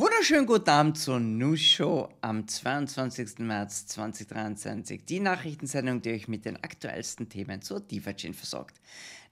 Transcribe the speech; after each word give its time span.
Wunderschönen 0.00 0.46
guten 0.46 0.70
Abend 0.70 0.96
zur 0.96 1.20
News 1.20 1.60
Show 1.60 2.08
am 2.22 2.48
22. 2.48 3.40
März 3.40 3.84
2023. 3.88 5.04
Die 5.04 5.20
Nachrichtensendung, 5.20 6.00
die 6.00 6.12
euch 6.12 6.26
mit 6.26 6.46
den 6.46 6.56
aktuellsten 6.56 7.28
Themen 7.28 7.60
zur 7.60 7.80
DeFi-Chain 7.80 8.32
versorgt. 8.32 8.80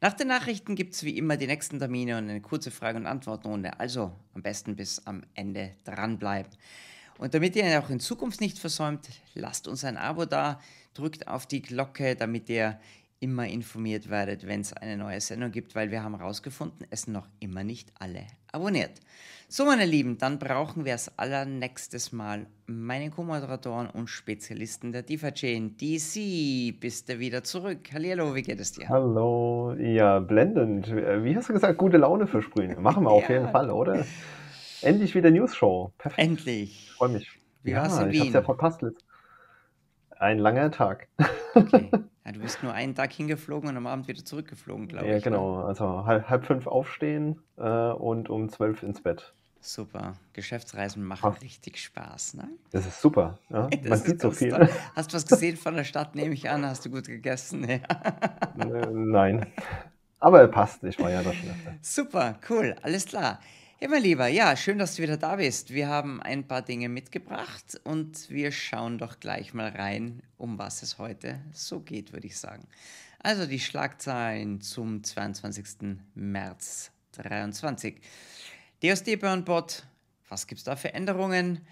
Nach 0.02 0.12
den 0.12 0.28
Nachrichten 0.28 0.74
gibt 0.74 0.92
es 0.92 1.04
wie 1.04 1.16
immer 1.16 1.38
die 1.38 1.46
nächsten 1.46 1.78
Termine 1.78 2.18
und 2.18 2.28
eine 2.28 2.42
kurze 2.42 2.70
Frage- 2.70 2.98
und 2.98 3.06
Antwortrunde. 3.06 3.80
Also 3.80 4.12
am 4.34 4.42
besten 4.42 4.76
bis 4.76 5.06
am 5.06 5.22
Ende 5.32 5.70
dranbleiben. 5.84 6.52
Und 7.16 7.32
damit 7.32 7.56
ihr 7.56 7.82
auch 7.82 7.88
in 7.88 7.98
Zukunft 7.98 8.42
nicht 8.42 8.58
versäumt, 8.58 9.08
lasst 9.32 9.68
uns 9.68 9.84
ein 9.84 9.96
Abo 9.96 10.26
da, 10.26 10.60
drückt 10.92 11.28
auf 11.28 11.46
die 11.46 11.62
Glocke, 11.62 12.14
damit 12.14 12.50
ihr 12.50 12.78
immer 13.20 13.46
informiert 13.46 14.10
werdet, 14.10 14.46
wenn 14.46 14.60
es 14.60 14.72
eine 14.72 14.96
neue 14.96 15.20
Sendung 15.20 15.50
gibt, 15.50 15.74
weil 15.74 15.90
wir 15.90 16.02
haben 16.02 16.16
herausgefunden, 16.16 16.86
es 16.90 17.02
sind 17.02 17.14
noch 17.14 17.26
immer 17.40 17.64
nicht 17.64 17.92
alle 17.98 18.26
abonniert. 18.52 19.00
So, 19.48 19.64
meine 19.64 19.86
Lieben, 19.86 20.18
dann 20.18 20.38
brauchen 20.38 20.84
wir 20.84 20.94
es 20.94 21.10
allernächstes 21.18 22.12
Mal 22.12 22.46
meine 22.66 23.10
Co-Moderatoren 23.10 23.88
und 23.88 24.08
Spezialisten 24.08 24.92
der 24.92 25.02
DeFi-Chain. 25.02 25.76
DC, 25.78 26.78
bist 26.78 27.08
du 27.08 27.18
wieder 27.18 27.42
zurück. 27.42 27.78
Hallo, 27.92 28.34
wie 28.34 28.42
geht 28.42 28.60
es 28.60 28.72
dir? 28.72 28.88
Hallo, 28.88 29.74
ja, 29.78 30.20
blendend. 30.20 30.88
Wie 30.94 31.34
hast 31.34 31.48
du 31.48 31.54
gesagt, 31.54 31.78
gute 31.78 31.96
Laune 31.96 32.26
versprühen? 32.26 32.80
Machen 32.82 33.04
wir 33.04 33.10
auf 33.10 33.28
jeden 33.28 33.48
Fall, 33.48 33.70
oder? 33.70 34.04
Endlich 34.82 35.14
wieder 35.14 35.30
News-Show. 35.30 35.92
Perfekt. 35.96 36.28
Endlich. 36.28 36.90
Freue 36.96 37.08
mich. 37.08 37.28
Wie 37.62 37.70
ja, 37.70 37.82
war's 37.82 37.98
in 37.98 38.08
ich 38.08 38.12
Wien? 38.12 38.20
hab's 38.22 38.34
ja 38.34 38.42
verpasst. 38.42 38.84
Ein 40.18 40.38
langer 40.38 40.70
Tag. 40.70 41.08
Okay. 41.54 41.90
Ja, 42.28 42.32
du 42.32 42.40
bist 42.40 42.62
nur 42.62 42.74
einen 42.74 42.94
Tag 42.94 43.10
hingeflogen 43.14 43.70
und 43.70 43.76
am 43.78 43.86
Abend 43.86 44.06
wieder 44.06 44.22
zurückgeflogen, 44.22 44.86
glaube 44.86 45.06
Ja, 45.08 45.16
ich. 45.16 45.24
ne? 45.24 45.30
genau. 45.30 45.62
Also 45.64 46.04
halb, 46.04 46.28
halb 46.28 46.44
fünf 46.44 46.66
aufstehen 46.66 47.40
äh, 47.56 47.62
und 47.62 48.28
um 48.28 48.50
zwölf 48.50 48.82
ins 48.82 49.00
Bett. 49.00 49.32
Super. 49.62 50.12
Geschäftsreisen 50.34 51.02
machen 51.04 51.24
Ah. 51.24 51.36
richtig 51.40 51.78
Spaß, 51.82 52.34
ne? 52.34 52.50
Das 52.70 52.84
ist 52.86 53.00
super. 53.00 53.38
Ja? 53.48 53.70
Man 53.88 53.98
sieht 53.98 54.20
so 54.20 54.30
viel. 54.30 54.50
toll. 54.50 54.68
Hast 54.94 55.10
du 55.10 55.16
was 55.16 55.24
gesehen 55.26 55.56
von 55.56 55.74
der 55.74 55.84
Stadt, 55.84 56.14
nehme 56.16 56.34
ich 56.34 56.50
an? 56.50 56.66
Hast 56.66 56.84
du 56.84 56.90
gut 56.90 57.06
gegessen? 57.06 57.66
Ja. 57.66 57.76
Äh, 58.62 58.86
Nein. 58.92 59.46
Aber 60.20 60.42
er 60.42 60.48
passt. 60.48 60.84
Ich 60.84 60.98
war 61.00 61.10
ja 61.10 61.22
da 61.22 61.32
schon 61.32 61.48
öfter. 61.48 61.74
Super, 61.80 62.38
cool, 62.50 62.76
alles 62.82 63.06
klar. 63.06 63.38
Hey, 63.80 63.86
mein 63.86 64.02
Lieber, 64.02 64.26
ja, 64.26 64.56
schön, 64.56 64.78
dass 64.78 64.96
du 64.96 65.04
wieder 65.04 65.16
da 65.16 65.36
bist. 65.36 65.72
Wir 65.72 65.86
haben 65.86 66.20
ein 66.20 66.48
paar 66.48 66.62
Dinge 66.62 66.88
mitgebracht 66.88 67.80
und 67.84 68.28
wir 68.28 68.50
schauen 68.50 68.98
doch 68.98 69.20
gleich 69.20 69.54
mal 69.54 69.68
rein, 69.68 70.20
um 70.36 70.58
was 70.58 70.82
es 70.82 70.98
heute 70.98 71.38
so 71.52 71.78
geht, 71.78 72.12
würde 72.12 72.26
ich 72.26 72.36
sagen. 72.36 72.66
Also 73.20 73.46
die 73.46 73.60
Schlagzeilen 73.60 74.60
zum 74.62 75.04
22. 75.04 75.96
März 76.16 76.90
23. 77.12 78.00
DSD 78.82 79.14
Burnbot, 79.14 79.86
was 80.28 80.48
gibt 80.48 80.58
es 80.58 80.64
da 80.64 80.74
für 80.74 80.92
Änderungen? 80.92 81.64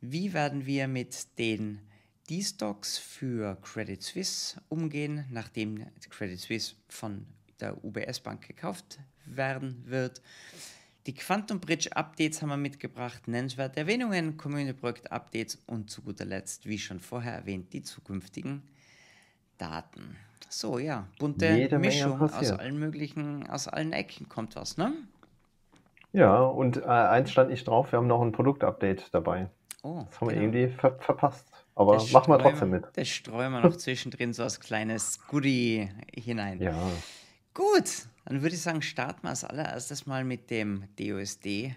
Wie 0.00 0.32
werden 0.32 0.66
wir 0.66 0.88
mit 0.88 1.38
den 1.38 1.78
D-Stocks 2.28 2.98
für 2.98 3.56
Credit 3.62 4.02
Suisse 4.02 4.60
umgehen, 4.68 5.26
nachdem 5.30 5.86
Credit 6.10 6.40
Suisse 6.40 6.74
von 6.88 7.24
der 7.60 7.84
UBS 7.84 8.18
Bank 8.18 8.48
gekauft 8.48 8.98
werden 9.26 9.84
wird? 9.86 10.20
Die 11.06 11.14
Quantum 11.14 11.58
Bridge 11.58 11.90
Updates 11.96 12.42
haben 12.42 12.50
wir 12.50 12.56
mitgebracht, 12.56 13.26
nennenswerte 13.26 13.80
Erwähnungen, 13.80 14.36
Community 14.36 14.72
Projekt 14.72 15.10
Updates 15.10 15.58
und 15.66 15.90
zu 15.90 16.02
guter 16.02 16.24
Letzt, 16.24 16.66
wie 16.66 16.78
schon 16.78 17.00
vorher 17.00 17.34
erwähnt, 17.34 17.72
die 17.72 17.82
zukünftigen 17.82 18.62
Daten. 19.58 20.16
So, 20.48 20.78
ja, 20.78 21.08
bunte 21.18 21.48
Jede 21.48 21.78
Mischung 21.78 22.20
aus 22.20 22.50
allen 22.52 22.78
möglichen, 22.78 23.48
aus 23.48 23.66
allen 23.66 23.92
Ecken 23.92 24.28
kommt 24.28 24.54
was, 24.54 24.76
ne? 24.76 24.92
Ja, 26.12 26.40
und 26.42 26.76
äh, 26.76 26.86
eins 26.86 27.32
stand 27.32 27.50
nicht 27.50 27.66
drauf. 27.66 27.90
Wir 27.90 27.98
haben 27.98 28.06
noch 28.06 28.20
ein 28.20 28.32
Produktupdate 28.32 29.08
dabei. 29.12 29.48
Oh, 29.82 30.04
Das 30.08 30.20
haben 30.20 30.28
wir 30.28 30.34
genau. 30.34 30.58
irgendwie 30.58 30.68
ver 30.76 30.98
verpasst. 30.98 31.48
Aber 31.74 31.94
Das 31.94 32.12
machen 32.12 32.32
wir 32.32 32.38
trotzdem 32.38 32.70
mit. 32.70 32.84
Das 32.94 33.08
streuen 33.08 33.50
wir 33.50 33.60
noch 33.62 33.76
zwischendrin 33.76 34.34
so 34.34 34.42
als 34.42 34.60
kleines 34.60 35.26
Goodie 35.26 35.88
hinein. 36.14 36.60
Ja. 36.60 36.76
Gut, 37.54 38.06
dann 38.24 38.42
würde 38.42 38.54
ich 38.54 38.62
sagen, 38.62 38.82
starten 38.82 39.22
wir 39.24 39.30
als 39.30 39.44
allererstes 39.44 40.06
mal 40.06 40.24
mit 40.24 40.50
dem 40.50 40.84
DOSD 40.98 41.74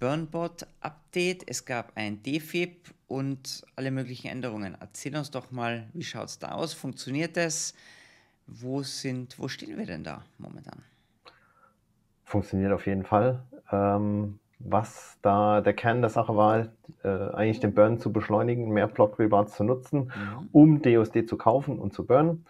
Burnbot 0.00 0.66
Update. 0.80 1.48
Es 1.48 1.64
gab 1.64 1.92
ein 1.96 2.22
DFIP 2.22 2.94
und 3.06 3.62
alle 3.76 3.90
möglichen 3.90 4.28
Änderungen. 4.28 4.76
Erzähl 4.80 5.16
uns 5.16 5.30
doch 5.30 5.50
mal, 5.50 5.88
wie 5.92 6.04
schaut 6.04 6.28
es 6.28 6.38
da 6.38 6.52
aus? 6.52 6.74
Funktioniert 6.74 7.36
es? 7.36 7.74
Wo 8.46 8.82
sind, 8.82 9.38
wo 9.38 9.48
stehen 9.48 9.76
wir 9.76 9.86
denn 9.86 10.04
da 10.04 10.24
momentan? 10.38 10.82
Funktioniert 12.24 12.72
auf 12.72 12.86
jeden 12.86 13.04
Fall. 13.04 13.42
Ähm, 13.72 14.38
was 14.58 15.18
da 15.22 15.60
der 15.60 15.72
Kern 15.72 16.00
der 16.00 16.10
Sache 16.10 16.36
war, 16.36 16.68
äh, 17.04 17.08
eigentlich 17.08 17.60
den 17.60 17.74
Burn 17.74 17.98
zu 17.98 18.12
beschleunigen, 18.12 18.70
mehr 18.70 18.88
Block 18.88 19.18
Rewards 19.18 19.54
zu 19.54 19.64
nutzen, 19.64 20.12
Mhm. 20.14 20.48
um 20.52 20.82
DOSD 20.82 21.26
zu 21.26 21.36
kaufen 21.36 21.78
und 21.78 21.92
zu 21.92 22.04
burnen. 22.04 22.44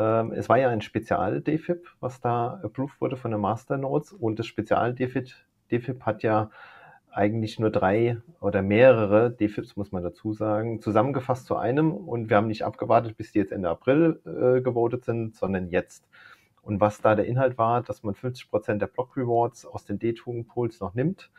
Ähm, 0.00 0.32
es 0.32 0.48
war 0.48 0.58
ja 0.58 0.70
ein 0.70 0.80
Spezial-DFIP, 0.80 1.86
was 2.00 2.20
da 2.20 2.58
approved 2.62 3.00
wurde 3.02 3.16
von 3.18 3.32
den 3.32 3.40
Masternodes 3.40 4.12
und 4.14 4.38
das 4.38 4.46
Spezial-DFIP 4.46 5.28
DFIP 5.70 6.02
hat 6.02 6.22
ja 6.22 6.50
eigentlich 7.12 7.58
nur 7.58 7.70
drei 7.70 8.18
oder 8.40 8.62
mehrere 8.62 9.30
DFIPs, 9.30 9.76
muss 9.76 9.92
man 9.92 10.02
dazu 10.02 10.32
sagen, 10.32 10.80
zusammengefasst 10.80 11.44
zu 11.44 11.56
einem 11.56 11.92
und 11.92 12.30
wir 12.30 12.36
haben 12.36 12.46
nicht 12.46 12.64
abgewartet, 12.64 13.16
bis 13.16 13.32
die 13.32 13.38
jetzt 13.40 13.52
Ende 13.52 13.68
April 13.68 14.20
äh, 14.24 14.62
gewotet 14.62 15.04
sind, 15.04 15.36
sondern 15.36 15.68
jetzt. 15.68 16.08
Und 16.62 16.80
was 16.80 17.00
da 17.02 17.14
der 17.14 17.26
Inhalt 17.26 17.58
war, 17.58 17.82
dass 17.82 18.02
man 18.02 18.14
50% 18.14 18.78
der 18.78 18.86
Block 18.86 19.16
Rewards 19.16 19.66
aus 19.66 19.84
den 19.84 19.98
D-Token-Pools 19.98 20.80
noch 20.80 20.94
nimmt, 20.94 21.30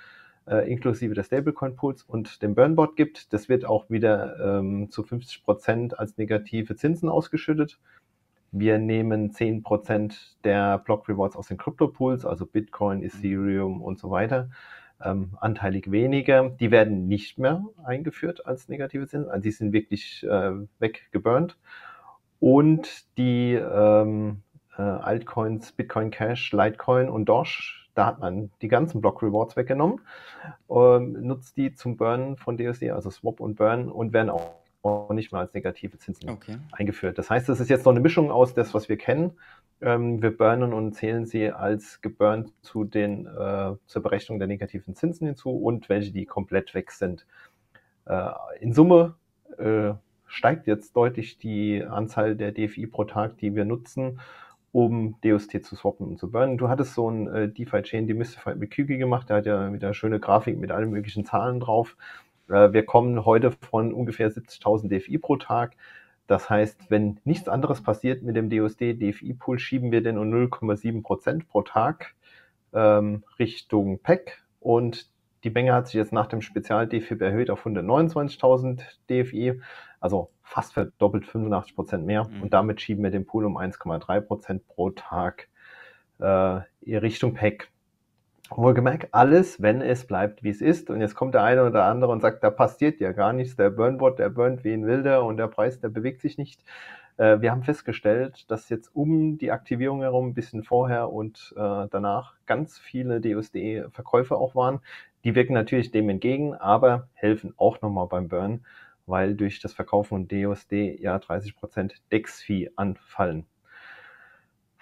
äh, 0.47 0.69
inklusive 0.69 1.13
der 1.13 1.23
Stablecoin-Pools 1.23 2.03
und 2.03 2.41
dem 2.41 2.53
Burnbot 2.53 2.95
gibt. 2.95 3.31
Das 3.33 3.47
wird 3.47 3.65
auch 3.65 3.89
wieder 3.89 4.59
ähm, 4.59 4.89
zu 4.91 5.03
50% 5.03 5.93
als 5.93 6.17
negative 6.17 6.75
Zinsen 6.75 7.09
ausgeschüttet. 7.09 7.79
Wir 8.51 8.79
nehmen 8.79 9.31
10% 9.31 10.13
der 10.43 10.77
Block 10.79 11.07
Rewards 11.07 11.37
aus 11.37 11.47
den 11.47 11.57
Crypto-Pools, 11.57 12.25
also 12.25 12.45
Bitcoin, 12.45 13.01
Ethereum 13.01 13.81
und 13.81 13.97
so 13.97 14.11
weiter, 14.11 14.49
ähm, 15.03 15.37
anteilig 15.39 15.89
weniger. 15.89 16.49
Die 16.49 16.69
werden 16.69 17.07
nicht 17.07 17.39
mehr 17.39 17.63
eingeführt 17.83 18.45
als 18.45 18.67
negative 18.67 19.07
Zinsen, 19.07 19.29
also 19.29 19.41
die 19.41 19.51
sind 19.51 19.71
wirklich 19.71 20.23
äh, 20.23 20.51
weggeburnt. 20.79 21.57
Und 22.39 23.17
die 23.17 23.53
ähm, 23.53 24.41
äh, 24.77 24.81
Altcoins, 24.81 25.71
Bitcoin 25.71 26.11
Cash, 26.11 26.51
Litecoin 26.51 27.07
und 27.09 27.25
Doge, 27.25 27.73
da 27.93 28.05
hat 28.05 28.19
man 28.19 28.51
die 28.61 28.67
ganzen 28.67 28.99
Block 28.99 29.21
Rewards 29.21 29.55
weggenommen, 29.55 30.01
ähm, 30.69 31.13
nutzt 31.21 31.55
die 31.57 31.73
zum 31.73 31.97
Burnen 31.97 32.37
von 32.37 32.57
DSD, 32.57 32.91
also 32.91 33.09
Swap 33.09 33.39
und 33.39 33.55
Burn 33.55 33.89
und 33.89 34.11
werden 34.13 34.29
auch 34.29 34.60
auch 34.83 35.13
nicht 35.13 35.31
mehr 35.31 35.41
als 35.41 35.53
negative 35.53 35.97
Zinsen 35.97 36.29
Okay. 36.29 36.57
eingeführt. 36.71 37.17
Das 37.17 37.29
heißt, 37.29 37.49
es 37.49 37.59
ist 37.59 37.69
jetzt 37.69 37.85
noch 37.85 37.91
eine 37.91 37.99
Mischung 37.99 38.31
aus 38.31 38.53
das, 38.53 38.73
was 38.73 38.89
wir 38.89 38.97
kennen. 38.97 39.31
Ähm, 39.81 40.21
wir 40.21 40.35
burnen 40.35 40.73
und 40.73 40.93
zählen 40.93 41.25
sie 41.25 41.51
als 41.51 42.01
geburnt 42.01 42.51
zu 42.61 42.83
den, 42.83 43.25
äh, 43.27 43.73
zur 43.85 44.01
Berechnung 44.03 44.39
der 44.39 44.47
negativen 44.47 44.95
Zinsen 44.95 45.27
hinzu 45.27 45.51
und 45.51 45.89
welche, 45.89 46.11
die 46.11 46.25
komplett 46.25 46.73
weg 46.73 46.91
sind. 46.91 47.25
Äh, 48.05 48.29
in 48.59 48.73
Summe 48.73 49.15
äh, 49.57 49.93
steigt 50.27 50.67
jetzt 50.67 50.95
deutlich 50.95 51.37
die 51.37 51.83
Anzahl 51.83 52.35
der 52.35 52.51
DFI 52.51 52.87
pro 52.87 53.03
Tag, 53.03 53.37
die 53.37 53.55
wir 53.55 53.65
nutzen, 53.65 54.19
um 54.71 55.19
DOST 55.21 55.63
zu 55.63 55.75
swappen 55.75 56.07
und 56.07 56.17
zu 56.19 56.31
burnen. 56.31 56.57
Du 56.57 56.69
hattest 56.69 56.93
so 56.93 57.09
ein 57.09 57.27
äh, 57.27 57.49
DeFi-Chain 57.49 58.07
Demystified 58.07 58.57
mit 58.57 58.71
Kygi 58.71 58.97
gemacht, 58.97 59.29
der 59.29 59.37
hat 59.37 59.45
ja 59.45 59.73
wieder 59.73 59.93
schöne 59.93 60.19
Grafik 60.19 60.57
mit 60.57 60.71
allen 60.71 60.89
möglichen 60.91 61.25
Zahlen 61.25 61.59
drauf. 61.59 61.97
Äh, 62.51 62.73
wir 62.73 62.85
kommen 62.85 63.25
heute 63.25 63.51
von 63.51 63.93
ungefähr 63.93 64.31
70.000 64.31 64.89
DFI 64.89 65.17
pro 65.17 65.37
Tag. 65.37 65.75
Das 66.27 66.49
heißt, 66.49 66.89
wenn 66.89 67.19
nichts 67.25 67.49
anderes 67.49 67.81
passiert 67.81 68.23
mit 68.23 68.35
dem 68.35 68.49
DOSD 68.49 68.93
DFI-Pool, 68.93 69.59
schieben 69.59 69.91
wir 69.91 70.01
den 70.01 70.17
um 70.17 70.31
0,7% 70.31 71.47
pro 71.47 71.61
Tag 71.61 72.13
ähm, 72.73 73.23
Richtung 73.39 73.99
PEC 73.99 74.41
und 74.59 75.09
die 75.43 75.49
Menge 75.49 75.73
hat 75.73 75.87
sich 75.87 75.95
jetzt 75.95 76.13
nach 76.13 76.27
dem 76.27 76.41
Spezial-DFIB 76.41 77.21
erhöht 77.21 77.49
auf 77.49 77.65
129.000 77.65 78.81
DFI, 79.09 79.59
also 79.99 80.29
fast 80.43 80.73
verdoppelt 80.73 81.25
85% 81.25 81.97
mehr 81.99 82.25
Mhm. 82.25 82.43
und 82.43 82.53
damit 82.53 82.79
schieben 82.79 83.03
wir 83.03 83.11
den 83.11 83.25
Pool 83.25 83.45
um 83.45 83.57
1,3% 83.57 84.61
pro 84.67 84.91
Tag 84.91 85.49
äh, 86.19 86.59
in 86.81 86.97
Richtung 86.97 87.33
PEC. 87.33 87.69
Wohlgemerkt, 88.57 89.13
alles, 89.13 89.61
wenn 89.61 89.81
es 89.81 90.05
bleibt, 90.05 90.43
wie 90.43 90.49
es 90.49 90.61
ist. 90.61 90.89
Und 90.89 91.01
jetzt 91.01 91.15
kommt 91.15 91.33
der 91.35 91.43
eine 91.43 91.65
oder 91.65 91.85
andere 91.85 92.11
und 92.11 92.21
sagt, 92.21 92.43
da 92.43 92.49
passiert 92.49 92.99
ja 92.99 93.11
gar 93.13 93.33
nichts. 93.33 93.55
Der 93.55 93.69
Burnbot, 93.69 94.19
der 94.19 94.29
burnt 94.29 94.63
wie 94.63 94.73
ein 94.73 94.85
Wilder 94.85 95.23
und 95.23 95.37
der 95.37 95.47
Preis, 95.47 95.79
der 95.79 95.89
bewegt 95.89 96.21
sich 96.21 96.37
nicht. 96.37 96.63
Äh, 97.17 97.41
wir 97.41 97.51
haben 97.51 97.63
festgestellt, 97.63 98.49
dass 98.51 98.69
jetzt 98.69 98.93
um 98.95 99.37
die 99.37 99.51
Aktivierung 99.51 100.01
herum, 100.01 100.29
ein 100.29 100.33
bisschen 100.33 100.63
vorher 100.63 101.11
und 101.11 101.53
äh, 101.55 101.87
danach, 101.89 102.35
ganz 102.45 102.77
viele 102.77 103.21
DUSD-Verkäufe 103.21 104.35
auch 104.35 104.55
waren. 104.55 104.79
Die 105.23 105.35
wirken 105.35 105.53
natürlich 105.53 105.91
dem 105.91 106.09
entgegen, 106.09 106.53
aber 106.55 107.07
helfen 107.13 107.53
auch 107.57 107.81
nochmal 107.81 108.07
beim 108.07 108.27
Burn, 108.27 108.65
weil 109.05 109.35
durch 109.35 109.59
das 109.61 109.73
Verkaufen 109.73 110.09
von 110.09 110.27
DUSD 110.27 110.99
ja 110.99 111.15
30% 111.17 111.93
Dex-Fee 112.11 112.71
anfallen. 112.75 113.45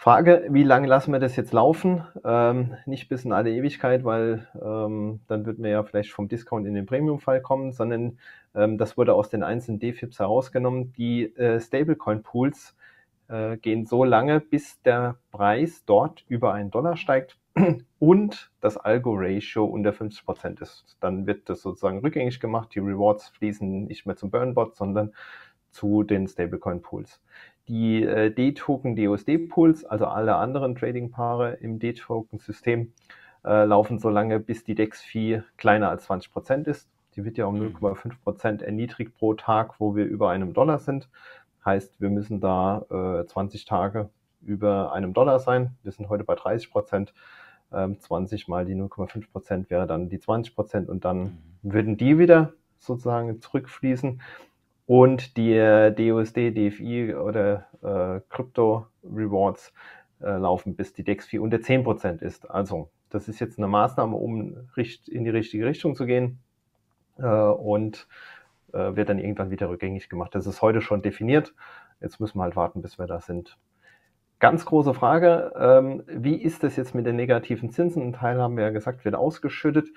Frage, 0.02 0.48
wie 0.50 0.64
lange 0.64 0.88
lassen 0.88 1.12
wir 1.12 1.20
das 1.20 1.36
jetzt 1.36 1.52
laufen? 1.52 2.06
Ähm, 2.24 2.78
nicht 2.86 3.10
bis 3.10 3.26
in 3.26 3.34
alle 3.34 3.52
Ewigkeit, 3.52 4.06
weil 4.06 4.48
ähm, 4.56 5.20
dann 5.28 5.46
würden 5.46 5.62
wir 5.62 5.72
ja 5.72 5.84
vielleicht 5.84 6.14
vom 6.14 6.30
Discount 6.30 6.66
in 6.66 6.74
den 6.74 6.86
Premium-Fall 6.86 7.42
kommen, 7.42 7.74
sondern 7.74 8.18
ähm, 8.56 8.78
das 8.78 8.96
wurde 8.96 9.14
aus 9.14 9.28
den 9.28 9.44
einzelnen 9.44 9.82
DFIPs 9.82 10.20
herausgenommen. 10.20 10.94
Die 10.94 11.36
äh, 11.36 11.60
Stablecoin-Pools 11.60 12.78
äh, 13.28 13.58
gehen 13.58 13.86
so 13.86 14.06
lange, 14.06 14.40
bis 14.40 14.82
der 14.84 15.18
Preis 15.34 15.84
dort 15.86 16.24
über 16.30 16.54
einen 16.54 16.72
Dollar 16.72 16.96
steigt 16.96 17.38
und 18.00 18.52
das 18.62 18.78
Algo-Ratio 18.78 19.66
unter 19.66 19.90
50% 19.90 20.62
ist. 20.62 20.96
Dann 21.02 21.28
wird 21.28 21.50
das 21.50 21.62
sozusagen 21.62 22.00
rückgängig 22.00 22.40
gemacht. 22.40 22.70
Die 22.74 22.80
Rewards 22.80 23.28
fließen 23.28 23.88
nicht 23.88 24.06
mehr 24.06 24.16
zum 24.16 24.32
Burnbot, 24.32 24.78
sondern 24.78 25.12
zu 25.72 26.04
den 26.04 26.26
Stablecoin-Pools. 26.26 27.20
Die 27.70 28.04
äh, 28.04 28.32
D-Token 28.32 28.96
DUSD-Pools, 28.96 29.86
also 29.86 30.08
alle 30.08 30.36
anderen 30.36 30.76
Trading-Paare 30.76 31.54
im 31.62 31.78
D-Token-System, 31.78 32.92
äh, 33.46 33.66
laufen 33.66 34.00
so 34.00 34.10
lange, 34.10 34.40
bis 34.40 34.64
die 34.64 34.74
DEX-Fee 34.74 35.44
kleiner 35.56 35.90
als 35.90 36.10
20% 36.10 36.66
ist. 36.66 36.90
Die 37.16 37.24
wird 37.24 37.38
ja 37.38 37.46
um 37.46 37.56
0,5% 37.62 38.54
mhm. 38.54 38.60
erniedrigt 38.62 39.16
pro 39.16 39.36
Tag, 39.36 39.80
wo 39.80 39.96
wir 39.96 40.06
über 40.06 40.32
einem 40.32 40.54
Dollar 40.54 40.80
sind. 40.80 41.10
Heißt, 41.64 42.02
wir 42.02 42.10
müssen 42.10 42.42
da 42.42 42.86
äh, 42.90 43.26
20 43.28 43.66
Tage 43.66 44.10
über 44.42 44.92
einem 44.92 45.14
Dollar 45.14 45.40
sein. 45.40 45.76
Wir 45.84 45.92
sind 45.92 46.10
heute 46.10 46.24
bei 46.24 46.34
30 46.34 46.72
Prozent. 46.72 47.14
Ähm, 47.72 48.00
20 48.00 48.48
mal 48.48 48.66
die 48.66 48.74
0,5 48.74 49.32
Prozent 49.32 49.70
wäre 49.70 49.86
dann 49.86 50.10
die 50.10 50.20
20 50.20 50.56
Prozent 50.56 50.90
und 50.90 51.06
dann 51.06 51.20
mhm. 51.62 51.74
würden 51.74 51.98
die 51.98 52.18
wieder 52.18 52.54
sozusagen 52.80 53.42
zurückfließen. 53.42 54.22
Und 54.90 55.38
die 55.38 55.54
äh, 55.54 55.92
DUSD, 55.92 56.50
DFI 56.50 57.14
oder 57.14 57.68
äh, 57.84 58.22
Crypto 58.28 58.88
Rewards 59.04 59.72
äh, 60.20 60.32
laufen, 60.32 60.76
bis 60.76 60.94
die 60.94 61.04
DEX 61.04 61.28
4 61.28 61.44
unter 61.44 61.58
10% 61.58 62.24
ist. 62.24 62.50
Also, 62.50 62.90
das 63.12 63.28
ist 63.28 63.40
jetzt 63.40 63.60
eine 63.60 63.68
Maßnahme, 63.68 64.16
um 64.16 64.68
in 64.76 65.24
die 65.26 65.30
richtige 65.30 65.68
Richtung 65.68 65.96
zu 65.96 66.08
gehen 66.08 66.40
äh, 67.20 67.24
und 67.24 68.08
äh, 68.74 68.96
wird 68.96 69.10
dann 69.10 69.20
irgendwann 69.20 69.52
wieder 69.52 69.70
rückgängig 69.70 70.10
gemacht. 70.10 70.34
Das 70.34 70.48
ist 70.48 70.64
heute 70.64 70.82
schon 70.82 71.04
definiert. 71.04 71.54
Jetzt 72.02 72.20
müssen 72.20 72.40
wir 72.40 72.44
halt 72.46 72.56
warten, 72.56 72.82
bis 72.82 72.98
wir 72.98 73.06
da 73.06 73.22
sind. 73.22 73.60
Ganz 74.40 74.66
große 74.66 74.96
Frage, 74.96 75.54
ähm, 75.56 76.02
wie 76.08 76.42
ist 76.42 76.64
das 76.64 76.78
jetzt 76.78 76.96
mit 76.96 77.06
den 77.06 77.16
negativen 77.16 77.70
Zinsen? 77.70 78.02
Ein 78.02 78.14
Teil 78.14 78.42
haben 78.42 78.58
wir 78.58 78.64
ja 78.64 78.72
gesagt, 78.72 79.06
wird 79.06 79.14
ausgeschüttet. 79.14 79.90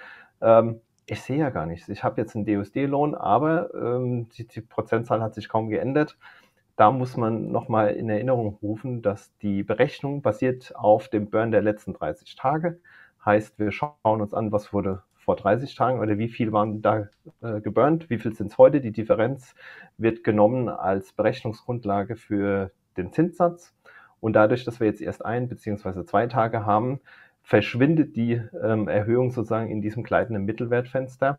Ähm, 0.43 0.83
ich 1.07 1.23
sehe 1.23 1.39
ja 1.39 1.51
gar 1.51 1.67
nichts. 1.67 1.89
Ich 1.89 2.05
habe 2.05 2.21
jetzt 2.21 2.37
einen 2.37 2.45
DUSD-Lohn, 2.47 3.15
aber 3.15 3.75
ähm, 3.75 4.29
die, 4.31 4.47
die, 4.47 4.61
Prozentzahl 4.61 5.23
hat 5.23 5.35
sich 5.35 5.49
kaum 5.49 5.69
geändert. 5.69 6.17
Da 6.77 6.91
muss 6.91 7.17
man 7.17 7.51
nochmal 7.53 7.91
in 7.91 8.09
Erinnerung 8.09 8.59
rufen, 8.63 9.03
dass 9.03 9.37
die 9.39 9.63
Berechnung 9.63 10.23
basiert 10.23 10.75
auf 10.77 11.09
dem 11.09 11.29
Burn 11.31 11.51
der 11.51 11.63
letzten 11.63 11.93
30 11.93 12.35
Tage. 12.37 12.81
Heißt, 13.25 13.59
wir 13.59 13.73
schauen 13.73 13.95
uns 14.05 14.35
an, 14.35 14.53
was 14.53 14.73
wurde 14.73 15.03
vor 15.15 15.37
30 15.37 15.75
Tagen 15.75 16.01
oder 16.01 16.19
wie 16.19 16.29
viel 16.29 16.53
waren 16.53 16.83
da 16.83 17.09
äh, 17.41 17.61
geburnt, 17.61 18.11
wie 18.11 18.19
viel 18.19 18.35
sind 18.35 18.51
es 18.51 18.59
heute. 18.59 18.81
Die 18.81 18.91
Differenz 18.93 19.55
wird 19.97 20.25
genommen 20.25 20.69
als 20.69 21.13
Berechnungsgrundlage 21.13 22.17
für 22.17 22.73
den 22.97 23.13
Zinssatz. 23.13 23.75
Und 24.21 24.35
dadurch, 24.35 24.65
dass 24.65 24.81
wir 24.81 24.87
jetzt 24.87 25.01
erst 25.01 25.25
ein 25.25 25.49
bzw. 25.49 26.05
zwei 26.05 26.27
Tage 26.27 26.65
haben, 26.65 27.01
verschwindet 27.43 28.17
die 28.17 28.41
ähm, 28.63 28.89
Erhöhung 28.89 29.31
sozusagen 29.31 29.71
in 29.71 29.83
diesem 29.83 30.03
gleitenden 30.03 30.45
Mittelwertfenster. 30.45 31.39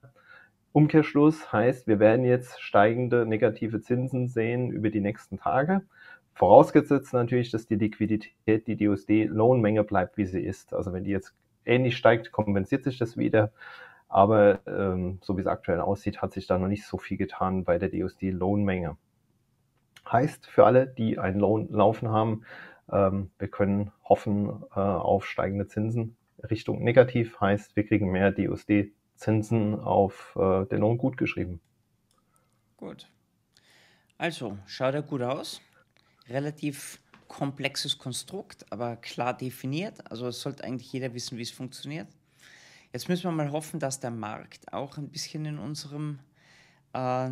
Umkehrschluss 0.71 1.53
heißt, 1.53 1.87
wir 1.87 1.99
werden 1.99 2.25
jetzt 2.25 2.61
steigende 2.61 3.25
negative 3.25 3.81
Zinsen 3.81 4.27
sehen 4.27 4.71
über 4.71 4.89
die 4.89 5.01
nächsten 5.01 5.37
Tage. 5.37 5.81
Vorausgesetzt 6.33 7.13
natürlich, 7.13 7.51
dass 7.51 7.67
die 7.67 7.75
Liquidität, 7.75 8.67
die 8.67 8.75
DUSD-Lohnmenge 8.75 9.83
bleibt, 9.83 10.17
wie 10.17 10.25
sie 10.25 10.41
ist. 10.41 10.73
Also 10.73 10.91
wenn 10.91 11.03
die 11.03 11.11
jetzt 11.11 11.35
ähnlich 11.65 11.95
steigt, 11.95 12.31
kompensiert 12.31 12.83
sich 12.83 12.97
das 12.97 13.17
wieder. 13.17 13.51
Aber 14.09 14.59
ähm, 14.67 15.19
so 15.21 15.37
wie 15.37 15.41
es 15.41 15.47
aktuell 15.47 15.79
aussieht, 15.79 16.21
hat 16.21 16.33
sich 16.33 16.47
da 16.47 16.57
noch 16.57 16.67
nicht 16.67 16.85
so 16.85 16.97
viel 16.97 17.17
getan 17.17 17.63
bei 17.63 17.77
der 17.77 17.89
DUSD-Lohnmenge. 17.89 18.97
Heißt 20.11 20.47
für 20.47 20.65
alle, 20.65 20.87
die 20.87 21.17
einen 21.19 21.39
Loan 21.39 21.69
laufen 21.69 22.09
haben, 22.09 22.43
ähm, 22.93 23.31
wir 23.39 23.47
können 23.47 23.91
hoffen 24.03 24.63
äh, 24.75 24.79
auf 24.79 25.25
steigende 25.25 25.67
Zinsen. 25.67 26.15
Richtung 26.49 26.83
negativ 26.83 27.39
heißt, 27.39 27.75
wir 27.75 27.85
kriegen 27.85 28.11
mehr 28.11 28.31
DUSD-Zinsen 28.31 29.79
auf 29.79 30.37
äh, 30.39 30.65
den 30.65 30.81
Lohn 30.81 30.97
gut 30.97 31.17
geschrieben. 31.17 31.59
Gut. 32.77 33.09
Also, 34.17 34.57
schaut 34.65 34.93
ja 34.93 35.01
gut 35.01 35.21
aus. 35.21 35.61
Relativ 36.29 36.99
komplexes 37.27 37.97
Konstrukt, 37.97 38.65
aber 38.71 38.95
klar 38.97 39.35
definiert. 39.35 40.09
Also 40.11 40.27
es 40.27 40.41
sollte 40.41 40.63
eigentlich 40.63 40.93
jeder 40.93 41.13
wissen, 41.13 41.37
wie 41.37 41.41
es 41.41 41.51
funktioniert. 41.51 42.07
Jetzt 42.91 43.09
müssen 43.09 43.23
wir 43.23 43.31
mal 43.31 43.51
hoffen, 43.51 43.79
dass 43.79 43.99
der 43.99 44.11
Markt 44.11 44.71
auch 44.71 44.97
ein 44.97 45.09
bisschen 45.09 45.45
in 45.45 45.57
unserem, 45.57 46.19
äh, 46.93 47.31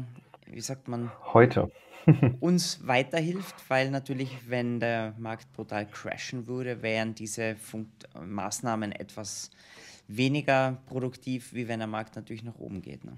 wie 0.51 0.61
sagt 0.61 0.87
man? 0.87 1.11
Heute 1.33 1.71
uns 2.39 2.85
weiterhilft, 2.85 3.55
weil 3.69 3.89
natürlich, 3.91 4.49
wenn 4.49 4.79
der 4.79 5.13
Markt 5.17 5.51
brutal 5.53 5.87
crashen 5.87 6.47
würde, 6.47 6.81
wären 6.81 7.15
diese 7.15 7.55
Funkt 7.55 8.07
Maßnahmen 8.19 8.91
etwas 8.91 9.51
weniger 10.07 10.77
produktiv, 10.87 11.53
wie 11.53 11.67
wenn 11.67 11.79
der 11.79 11.87
Markt 11.87 12.15
natürlich 12.15 12.43
nach 12.43 12.57
oben 12.57 12.81
geht. 12.81 13.05
Ne? 13.05 13.17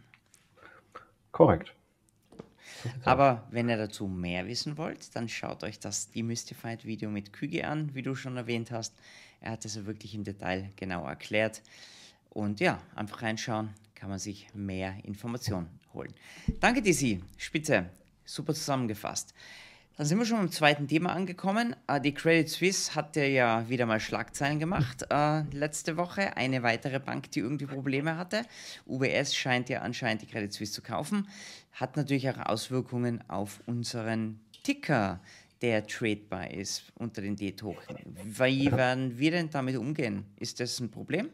Korrekt. 1.31 1.73
Aber 3.03 3.47
wenn 3.51 3.69
ihr 3.69 3.77
dazu 3.77 4.07
mehr 4.07 4.47
wissen 4.47 4.77
wollt, 4.77 5.15
dann 5.15 5.29
schaut 5.29 5.63
euch 5.63 5.79
das 5.79 6.11
Demystified 6.11 6.85
Video 6.85 7.09
mit 7.09 7.33
Küge 7.33 7.67
an, 7.67 7.93
wie 7.93 8.01
du 8.01 8.15
schon 8.15 8.37
erwähnt 8.37 8.71
hast. 8.71 8.93
Er 9.41 9.51
hat 9.51 9.65
es 9.65 9.75
ja 9.75 9.85
wirklich 9.85 10.15
im 10.15 10.23
Detail 10.23 10.69
genau 10.75 11.05
erklärt. 11.05 11.61
Und 12.29 12.59
ja, 12.59 12.81
einfach 12.95 13.21
reinschauen, 13.21 13.69
kann 14.03 14.09
man 14.09 14.19
sich 14.19 14.49
mehr 14.53 14.95
Informationen 15.03 15.69
holen. 15.93 16.13
Danke, 16.59 16.81
DC. 16.81 17.21
Spitze. 17.37 17.85
Super 18.25 18.53
zusammengefasst. 18.53 19.33
Dann 19.95 20.05
sind 20.05 20.17
wir 20.17 20.25
schon 20.25 20.39
beim 20.39 20.51
zweiten 20.51 20.89
Thema 20.89 21.13
angekommen. 21.13 21.73
Äh, 21.87 22.01
die 22.01 22.13
Credit 22.13 22.49
Suisse 22.49 22.95
hatte 22.95 23.23
ja 23.23 23.69
wieder 23.69 23.85
mal 23.85 24.01
Schlagzeilen 24.01 24.59
gemacht 24.59 25.05
äh, 25.09 25.43
letzte 25.53 25.95
Woche. 25.95 26.35
Eine 26.35 26.63
weitere 26.63 26.99
Bank, 26.99 27.31
die 27.31 27.39
irgendwie 27.39 27.65
Probleme 27.65 28.17
hatte. 28.17 28.41
UBS 28.85 29.33
scheint 29.33 29.69
ja 29.69 29.83
anscheinend 29.83 30.23
die 30.23 30.27
Credit 30.27 30.51
Suisse 30.51 30.73
zu 30.73 30.81
kaufen. 30.81 31.29
Hat 31.71 31.95
natürlich 31.95 32.29
auch 32.29 32.45
Auswirkungen 32.45 33.23
auf 33.29 33.61
unseren 33.67 34.41
Ticker, 34.63 35.21
der 35.61 35.87
tradebar 35.87 36.51
ist 36.51 36.91
unter 36.95 37.21
den 37.21 37.37
D-Token. 37.37 38.17
Wie 38.25 38.69
werden 38.69 39.17
wir 39.17 39.31
denn 39.31 39.49
damit 39.49 39.77
umgehen? 39.77 40.25
Ist 40.35 40.59
das 40.59 40.81
ein 40.81 40.91
Problem? 40.91 41.29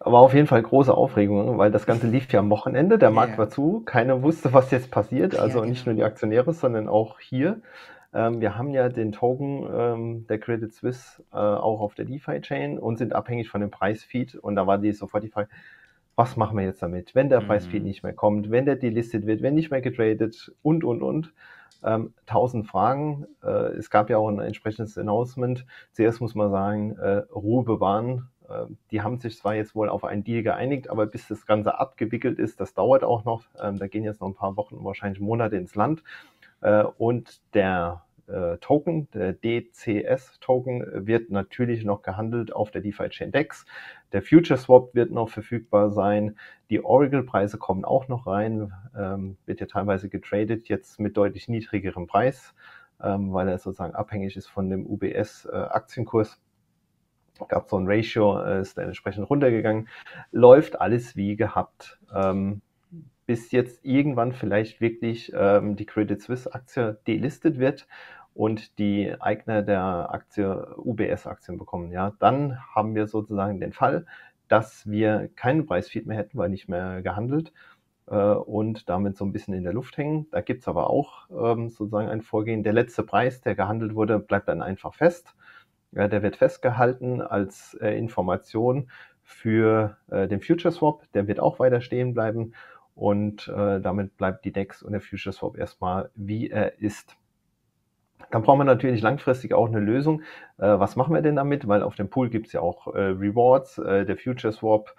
War 0.00 0.20
auf 0.20 0.34
jeden 0.34 0.46
Fall 0.46 0.62
große 0.62 0.94
Aufregung, 0.94 1.58
weil 1.58 1.70
das 1.70 1.86
Ganze 1.86 2.06
lief 2.06 2.30
ja 2.32 2.40
am 2.40 2.50
Wochenende, 2.50 2.98
der 2.98 3.10
Markt 3.10 3.30
yeah. 3.30 3.38
war 3.38 3.48
zu, 3.50 3.80
keiner 3.84 4.22
wusste, 4.22 4.52
was 4.52 4.70
jetzt 4.70 4.90
passiert, 4.90 5.34
also 5.34 5.58
ja, 5.58 5.62
genau. 5.62 5.70
nicht 5.70 5.86
nur 5.86 5.94
die 5.94 6.04
Aktionäre, 6.04 6.52
sondern 6.52 6.88
auch 6.88 7.18
hier. 7.18 7.60
Ähm, 8.14 8.40
wir 8.40 8.56
haben 8.56 8.70
ja 8.70 8.88
den 8.88 9.12
Token 9.12 9.68
ähm, 9.72 10.26
der 10.28 10.38
Credit 10.38 10.72
Suisse 10.72 11.22
äh, 11.32 11.36
auch 11.36 11.80
auf 11.80 11.94
der 11.94 12.04
DeFi-Chain 12.04 12.78
und 12.78 12.96
sind 12.96 13.12
abhängig 13.12 13.50
von 13.50 13.60
dem 13.60 13.70
Preisfeed 13.70 14.36
und 14.36 14.56
da 14.56 14.66
war 14.66 14.78
die 14.78 14.92
sofort 14.92 15.24
die 15.24 15.28
Frage, 15.28 15.48
was 16.16 16.36
machen 16.36 16.56
wir 16.56 16.64
jetzt 16.64 16.82
damit, 16.82 17.14
wenn 17.14 17.28
der 17.28 17.40
mhm. 17.40 17.46
Preisfeed 17.46 17.84
nicht 17.84 18.02
mehr 18.02 18.12
kommt, 18.12 18.50
wenn 18.50 18.64
der 18.64 18.76
delistet 18.76 19.26
wird, 19.26 19.42
wenn 19.42 19.54
nicht 19.54 19.70
mehr 19.70 19.80
getradet 19.80 20.52
und, 20.62 20.84
und, 20.84 21.02
und. 21.02 21.32
Ähm, 21.84 22.12
tausend 22.26 22.66
Fragen. 22.66 23.26
Äh, 23.42 23.76
es 23.76 23.90
gab 23.90 24.10
ja 24.10 24.18
auch 24.18 24.28
ein 24.28 24.40
entsprechendes 24.40 24.98
Announcement. 24.98 25.64
Zuerst 25.92 26.20
muss 26.20 26.34
man 26.34 26.50
sagen, 26.50 26.96
äh, 26.96 27.22
Ruhe 27.32 27.64
bewahren, 27.64 28.28
ähm, 28.50 28.78
die 28.90 29.02
haben 29.02 29.18
sich 29.18 29.36
zwar 29.38 29.54
jetzt 29.54 29.74
wohl 29.74 29.88
auf 29.88 30.04
einen 30.04 30.24
Deal 30.24 30.42
geeinigt, 30.42 30.90
aber 30.90 31.06
bis 31.06 31.28
das 31.28 31.46
Ganze 31.46 31.78
abgewickelt 31.78 32.38
ist, 32.38 32.60
das 32.60 32.74
dauert 32.74 33.04
auch 33.04 33.24
noch. 33.24 33.44
Ähm, 33.60 33.78
da 33.78 33.86
gehen 33.86 34.04
jetzt 34.04 34.20
noch 34.20 34.28
ein 34.28 34.34
paar 34.34 34.56
Wochen, 34.56 34.82
wahrscheinlich 34.84 35.20
Monate 35.20 35.56
ins 35.56 35.74
Land. 35.74 36.02
Äh, 36.60 36.82
und 36.82 37.40
der 37.54 38.04
äh, 38.26 38.58
Token, 38.58 39.08
der 39.12 39.32
DCS-Token, 39.32 41.06
wird 41.06 41.30
natürlich 41.30 41.84
noch 41.84 42.02
gehandelt 42.02 42.52
auf 42.52 42.70
der 42.70 42.80
DeFi-Chain 42.80 43.32
DEX. 43.32 43.64
Der 44.12 44.22
Future 44.22 44.58
Swap 44.58 44.94
wird 44.94 45.10
noch 45.10 45.28
verfügbar 45.28 45.90
sein. 45.90 46.36
Die 46.70 46.82
Oracle-Preise 46.82 47.58
kommen 47.58 47.84
auch 47.84 48.08
noch 48.08 48.26
rein. 48.26 48.72
Ähm, 48.96 49.36
wird 49.46 49.60
ja 49.60 49.66
teilweise 49.66 50.08
getradet, 50.08 50.68
jetzt 50.68 50.98
mit 50.98 51.16
deutlich 51.16 51.48
niedrigerem 51.48 52.06
Preis, 52.06 52.54
weil 53.00 53.48
er 53.48 53.58
sozusagen 53.58 53.94
abhängig 53.94 54.36
ist 54.36 54.48
von 54.48 54.70
dem 54.70 54.84
UBS-Aktienkurs. 54.84 56.40
Äh, 57.40 57.44
gab 57.46 57.68
so 57.68 57.76
ein 57.76 57.86
Ratio, 57.86 58.42
äh, 58.42 58.60
ist 58.60 58.76
dann 58.76 58.86
entsprechend 58.86 59.28
runtergegangen. 59.30 59.88
Läuft 60.32 60.80
alles 60.80 61.16
wie 61.16 61.36
gehabt. 61.36 61.98
Ähm, 62.12 62.62
bis 63.26 63.52
jetzt 63.52 63.84
irgendwann 63.84 64.32
vielleicht 64.32 64.80
wirklich 64.80 65.30
ähm, 65.34 65.76
die 65.76 65.84
Credit 65.84 66.20
Suisse 66.20 66.52
Aktie 66.52 66.98
delistet 67.06 67.58
wird 67.58 67.86
und 68.38 68.78
die 68.78 69.12
Eigner 69.18 69.62
der 69.62 70.12
Aktie 70.12 70.76
UBS-Aktien 70.76 71.58
bekommen. 71.58 71.90
Ja, 71.90 72.12
dann 72.20 72.56
haben 72.72 72.94
wir 72.94 73.08
sozusagen 73.08 73.58
den 73.58 73.72
Fall, 73.72 74.06
dass 74.46 74.88
wir 74.88 75.28
keinen 75.34 75.66
Preisfeed 75.66 76.06
mehr 76.06 76.16
hätten, 76.16 76.38
weil 76.38 76.48
nicht 76.48 76.68
mehr 76.68 77.02
gehandelt 77.02 77.52
äh, 78.06 78.14
und 78.14 78.88
damit 78.88 79.16
so 79.16 79.24
ein 79.24 79.32
bisschen 79.32 79.54
in 79.54 79.64
der 79.64 79.72
Luft 79.72 79.96
hängen. 79.98 80.28
Da 80.30 80.40
gibt 80.40 80.60
es 80.60 80.68
aber 80.68 80.88
auch 80.88 81.28
ähm, 81.30 81.68
sozusagen 81.68 82.08
ein 82.08 82.22
Vorgehen. 82.22 82.62
Der 82.62 82.72
letzte 82.72 83.02
Preis, 83.02 83.40
der 83.40 83.56
gehandelt 83.56 83.96
wurde, 83.96 84.20
bleibt 84.20 84.46
dann 84.46 84.62
einfach 84.62 84.94
fest. 84.94 85.34
Ja, 85.90 86.06
der 86.06 86.22
wird 86.22 86.36
festgehalten 86.36 87.20
als 87.20 87.74
äh, 87.80 87.98
Information 87.98 88.88
für 89.24 89.96
äh, 90.12 90.28
den 90.28 90.40
Future 90.40 90.70
Swap. 90.70 91.10
Der 91.12 91.26
wird 91.26 91.40
auch 91.40 91.58
weiter 91.58 91.80
stehen 91.80 92.14
bleiben 92.14 92.52
und 92.94 93.48
äh, 93.48 93.80
damit 93.80 94.16
bleibt 94.16 94.44
die 94.44 94.52
DEX 94.52 94.80
und 94.84 94.92
der 94.92 95.00
Future 95.00 95.32
Swap 95.32 95.58
erstmal 95.58 96.12
wie 96.14 96.50
er 96.50 96.78
ist. 96.80 97.16
Dann 98.30 98.42
brauchen 98.42 98.60
wir 98.60 98.64
natürlich 98.64 99.00
langfristig 99.00 99.54
auch 99.54 99.68
eine 99.68 99.80
Lösung. 99.80 100.22
Äh, 100.58 100.78
was 100.78 100.96
machen 100.96 101.14
wir 101.14 101.22
denn 101.22 101.36
damit? 101.36 101.66
Weil 101.66 101.82
auf 101.82 101.96
dem 101.96 102.10
Pool 102.10 102.28
gibt 102.28 102.48
es 102.48 102.52
ja 102.52 102.60
auch 102.60 102.94
äh, 102.94 103.00
Rewards, 103.00 103.78
äh, 103.78 104.04
der 104.04 104.16
Future 104.16 104.52
Swap, 104.52 104.94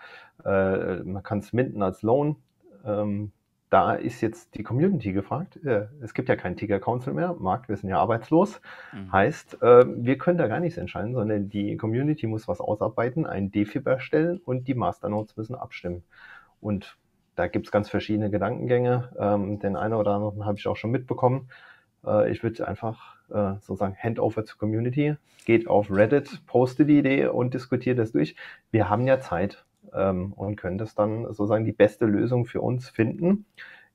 äh, 0.45 0.97
man 1.03 1.23
kann 1.23 1.39
es 1.39 1.53
minden 1.53 1.81
als 1.81 2.01
Loan. 2.01 2.37
Ähm, 2.85 3.31
da 3.69 3.93
ist 3.93 4.21
jetzt 4.21 4.55
die 4.55 4.63
Community 4.63 5.11
gefragt. 5.11 5.63
Äh, 5.63 5.87
es 6.01 6.13
gibt 6.13 6.27
ja 6.27 6.35
keinen 6.35 6.55
Tiger 6.55 6.79
Council 6.79 7.13
mehr. 7.13 7.35
Marc, 7.39 7.69
wir 7.69 7.77
sind 7.77 7.89
ja 7.89 7.99
arbeitslos. 7.99 8.61
Mhm. 8.93 9.11
Heißt, 9.11 9.61
äh, 9.61 9.85
wir 9.87 10.17
können 10.17 10.37
da 10.37 10.47
gar 10.47 10.59
nichts 10.59 10.77
entscheiden, 10.77 11.13
sondern 11.13 11.49
die 11.49 11.77
Community 11.77 12.25
muss 12.25 12.47
was 12.47 12.61
ausarbeiten, 12.61 13.27
einen 13.27 13.51
DFIB 13.51 13.85
erstellen 13.85 14.41
und 14.43 14.67
die 14.67 14.73
Masternodes 14.73 15.37
müssen 15.37 15.55
abstimmen. 15.55 16.03
Und 16.61 16.97
da 17.35 17.47
gibt 17.47 17.67
es 17.67 17.71
ganz 17.71 17.89
verschiedene 17.89 18.31
Gedankengänge. 18.31 19.09
Ähm, 19.17 19.59
den 19.59 19.75
einen 19.75 19.93
oder 19.93 20.11
anderen 20.11 20.45
habe 20.45 20.57
ich 20.57 20.67
auch 20.67 20.75
schon 20.75 20.91
mitbekommen. 20.91 21.49
Äh, 22.05 22.31
ich 22.31 22.43
würde 22.43 22.67
einfach 22.67 23.15
äh, 23.29 23.55
sozusagen 23.61 23.95
Handover 23.95 24.45
zur 24.45 24.57
Community, 24.57 25.15
geht 25.45 25.67
auf 25.67 25.91
Reddit, 25.91 26.45
poste 26.45 26.85
die 26.85 26.99
Idee 26.99 27.27
und 27.27 27.53
diskutiert 27.53 27.99
das 27.99 28.11
durch. 28.11 28.35
Wir 28.71 28.89
haben 28.89 29.07
ja 29.07 29.19
Zeit 29.19 29.65
ähm, 29.93 30.33
und 30.33 30.55
können 30.55 30.77
das 30.77 30.95
dann 30.95 31.25
sozusagen 31.25 31.65
die 31.65 31.71
beste 31.71 32.05
Lösung 32.05 32.45
für 32.45 32.61
uns 32.61 32.89
finden. 32.89 33.45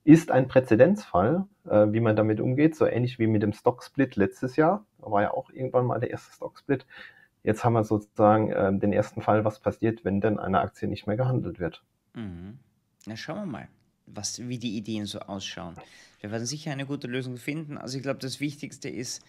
Ist 0.04 0.30
ein 0.30 0.48
Präzedenzfall, 0.48 1.44
äh, 1.68 1.86
wie 1.90 2.00
man 2.00 2.16
damit 2.16 2.40
umgeht, 2.40 2.76
so 2.76 2.86
ähnlich 2.86 3.18
wie 3.18 3.26
mit 3.26 3.42
dem 3.42 3.52
Stock-Split 3.52 4.16
letztes 4.16 4.56
Jahr. 4.56 4.84
Da 5.00 5.10
war 5.10 5.22
ja 5.22 5.30
auch 5.32 5.50
irgendwann 5.50 5.86
mal 5.86 6.00
der 6.00 6.10
erste 6.10 6.32
Stock-Split. 6.32 6.86
Jetzt 7.42 7.64
haben 7.64 7.74
wir 7.74 7.84
sozusagen 7.84 8.50
äh, 8.50 8.76
den 8.78 8.92
ersten 8.92 9.22
Fall, 9.22 9.44
was 9.44 9.60
passiert, 9.60 10.04
wenn 10.04 10.20
denn 10.20 10.38
eine 10.38 10.60
Aktie 10.60 10.88
nicht 10.88 11.06
mehr 11.06 11.16
gehandelt 11.16 11.60
wird. 11.60 11.82
Mhm. 12.14 12.58
Na, 13.06 13.16
schauen 13.16 13.36
wir 13.36 13.46
mal, 13.46 13.68
was, 14.06 14.38
wie 14.48 14.58
die 14.58 14.76
Ideen 14.76 15.06
so 15.06 15.20
ausschauen. 15.20 15.76
Wir 16.20 16.30
werden 16.30 16.46
sicher 16.46 16.72
eine 16.72 16.86
gute 16.86 17.06
Lösung 17.06 17.36
finden. 17.36 17.78
Also 17.78 17.96
ich 17.96 18.02
glaube, 18.02 18.20
das 18.20 18.40
Wichtigste 18.40 18.88
ist 18.88 19.22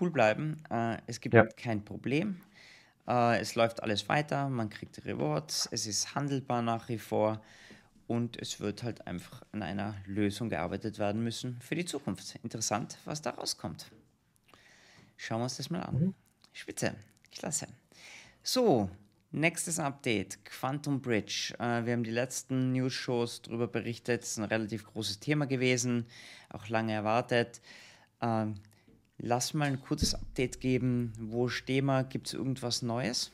cool 0.00 0.10
bleiben. 0.10 0.62
Äh, 0.70 0.98
es 1.06 1.20
gibt 1.20 1.34
ja. 1.34 1.44
kein 1.44 1.84
Problem. 1.84 2.40
Äh, 3.06 3.40
es 3.40 3.54
läuft 3.54 3.82
alles 3.82 4.08
weiter, 4.08 4.48
man 4.48 4.68
kriegt 4.68 5.04
Rewards, 5.04 5.68
es 5.70 5.86
ist 5.86 6.14
handelbar 6.14 6.62
nach 6.62 6.88
wie 6.88 6.98
vor 6.98 7.40
und 8.06 8.36
es 8.40 8.60
wird 8.60 8.82
halt 8.82 9.06
einfach 9.06 9.42
an 9.52 9.62
einer 9.62 9.94
Lösung 10.06 10.48
gearbeitet 10.48 10.98
werden 10.98 11.22
müssen 11.22 11.60
für 11.60 11.74
die 11.74 11.84
Zukunft. 11.84 12.38
Interessant, 12.42 12.98
was 13.04 13.22
da 13.22 13.30
rauskommt. 13.30 13.90
Schauen 15.16 15.40
wir 15.40 15.44
uns 15.44 15.56
das 15.56 15.70
mal 15.70 15.82
an. 15.82 15.98
Mhm. 15.98 16.14
Spitze, 16.52 16.94
klasse. 17.32 17.66
So, 18.42 18.90
nächstes 19.36 19.78
Update, 19.78 20.44
Quantum 20.44 21.00
Bridge. 21.00 21.54
Äh, 21.58 21.84
wir 21.84 21.92
haben 21.92 22.04
die 22.04 22.10
letzten 22.10 22.72
News-Shows 22.72 23.42
darüber 23.42 23.68
berichtet, 23.68 24.22
es 24.22 24.32
ist 24.32 24.38
ein 24.38 24.44
relativ 24.44 24.84
großes 24.86 25.20
Thema 25.20 25.46
gewesen, 25.46 26.06
auch 26.50 26.68
lange 26.68 26.92
erwartet. 26.92 27.60
Ähm, 28.20 28.56
Lass 29.18 29.54
mal 29.54 29.68
ein 29.68 29.80
kurzes 29.80 30.14
Update 30.14 30.60
geben. 30.60 31.12
Wo 31.18 31.48
stehen 31.48 31.86
wir? 31.86 32.04
Gibt 32.04 32.26
es 32.26 32.34
irgendwas 32.34 32.82
Neues? 32.82 33.32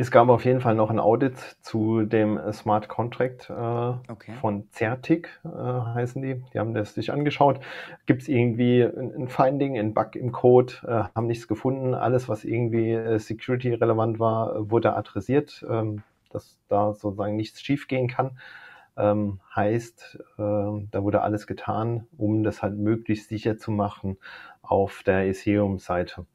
Es 0.00 0.12
gab 0.12 0.28
auf 0.28 0.44
jeden 0.44 0.60
Fall 0.60 0.76
noch 0.76 0.90
ein 0.90 1.00
Audit 1.00 1.36
zu 1.60 2.04
dem 2.04 2.38
Smart 2.52 2.86
Contract 2.88 3.50
äh, 3.50 3.52
okay. 3.52 4.32
von 4.40 4.68
Certic, 4.72 5.40
äh, 5.44 5.48
heißen 5.48 6.22
die. 6.22 6.40
Die 6.54 6.58
haben 6.60 6.72
das 6.72 6.94
sich 6.94 7.12
angeschaut. 7.12 7.58
Gibt 8.06 8.22
es 8.22 8.28
irgendwie 8.28 8.82
ein, 8.84 9.26
Finding, 9.26 9.76
ein 9.76 9.94
Bug 9.94 10.14
im 10.14 10.30
Code, 10.30 10.74
äh, 10.86 11.16
haben 11.16 11.26
nichts 11.26 11.48
gefunden. 11.48 11.94
Alles, 11.94 12.28
was 12.28 12.44
irgendwie 12.44 12.92
äh, 12.92 13.18
security-relevant 13.18 14.20
war, 14.20 14.70
wurde 14.70 14.94
adressiert, 14.94 15.66
ähm, 15.68 16.04
dass 16.30 16.60
da 16.68 16.92
sozusagen 16.92 17.34
nichts 17.34 17.60
schiefgehen 17.60 18.06
kann. 18.06 18.38
Ähm, 18.96 19.40
heißt, 19.56 20.20
äh, 20.38 20.42
da 20.92 21.02
wurde 21.02 21.22
alles 21.22 21.48
getan, 21.48 22.06
um 22.16 22.44
das 22.44 22.62
halt 22.62 22.76
möglichst 22.76 23.30
sicher 23.30 23.58
zu 23.58 23.72
machen 23.72 24.16
auf 24.68 25.02
der 25.04 25.26
Ethereum-Seite. 25.26 26.26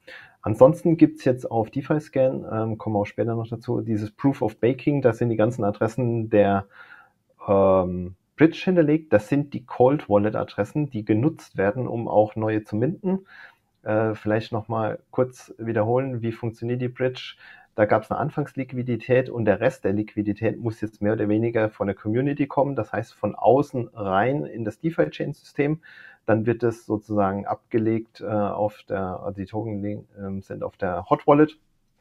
Ansonsten 0.42 0.98
gibt's 0.98 1.24
jetzt 1.24 1.50
auf 1.50 1.70
DeFi-Scan, 1.70 2.46
ähm, 2.52 2.78
kommen 2.78 2.96
wir 2.96 3.00
auch 3.00 3.06
später 3.06 3.36
noch 3.36 3.48
dazu, 3.48 3.82
dieses 3.82 4.12
Proof 4.12 4.42
of 4.42 4.60
Baking, 4.60 5.02
da 5.02 5.14
sind 5.14 5.30
die 5.30 5.38
ganzen 5.38 5.64
Adressen 5.64 6.30
der 6.30 6.66
ähm, 7.48 8.16
Bridge 8.36 8.62
hinterlegt. 8.64 9.14
Das 9.14 9.30
sind 9.30 9.54
die 9.54 9.66
Cold 9.66 10.10
Wallet 10.10 10.36
Adressen, 10.36 10.90
die 10.90 11.06
genutzt 11.06 11.58
werden, 11.58 11.88
um 11.88 12.08
auch 12.08 12.36
neue 12.36 12.64
zu 12.64 12.76
minden. 12.76 13.26
Äh, 13.84 14.16
vielleicht 14.16 14.52
nochmal 14.52 15.00
kurz 15.12 15.54
wiederholen, 15.58 16.22
wie 16.22 16.32
funktioniert 16.32 16.82
die 16.82 16.90
Bridge? 16.90 17.36
Da 17.76 17.86
gab 17.86 18.04
es 18.04 18.12
eine 18.12 18.20
Anfangsliquidität 18.20 19.30
und 19.30 19.46
der 19.46 19.60
Rest 19.60 19.84
der 19.84 19.94
Liquidität 19.94 20.60
muss 20.60 20.80
jetzt 20.82 21.02
mehr 21.02 21.14
oder 21.14 21.28
weniger 21.28 21.70
von 21.70 21.88
der 21.88 21.96
Community 21.96 22.46
kommen, 22.48 22.76
das 22.76 22.94
heißt 22.94 23.14
von 23.14 23.34
außen 23.34 23.90
rein 23.94 24.46
in 24.46 24.64
das 24.64 24.80
DeFi-Chain-System. 24.80 25.82
Dann 26.26 26.46
wird 26.46 26.64
es 26.64 26.86
sozusagen 26.86 27.46
abgelegt 27.46 28.22
äh, 28.22 28.26
auf 28.26 28.84
der, 28.88 29.20
also 29.22 29.40
die 29.40 29.46
Token 29.46 29.84
äh, 29.84 30.42
sind 30.42 30.64
auf 30.64 30.78
der 30.78 31.10
Hot 31.10 31.28
Wallet. 31.28 31.58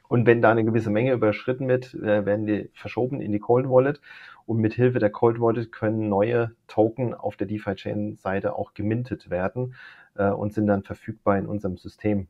Und 0.07 0.25
wenn 0.25 0.41
da 0.41 0.51
eine 0.51 0.63
gewisse 0.63 0.89
Menge 0.89 1.11
überschritten 1.13 1.67
wird, 1.67 1.93
äh, 1.95 2.25
werden 2.25 2.45
die 2.45 2.69
verschoben 2.73 3.19
in 3.19 3.31
die 3.31 3.39
Cold 3.39 3.69
Wallet. 3.69 3.99
Und 4.45 4.57
mit 4.57 4.73
Hilfe 4.73 4.99
der 4.99 5.09
Cold 5.09 5.39
Wallet 5.39 5.71
können 5.71 6.07
neue 6.09 6.51
Token 6.67 7.13
auf 7.13 7.35
der 7.35 7.47
DeFi-Chain-Seite 7.47 8.55
auch 8.55 8.73
gemintet 8.73 9.29
werden 9.29 9.75
äh, 10.15 10.29
und 10.29 10.53
sind 10.53 10.67
dann 10.67 10.83
verfügbar 10.83 11.37
in 11.37 11.47
unserem 11.47 11.77
System. 11.77 12.27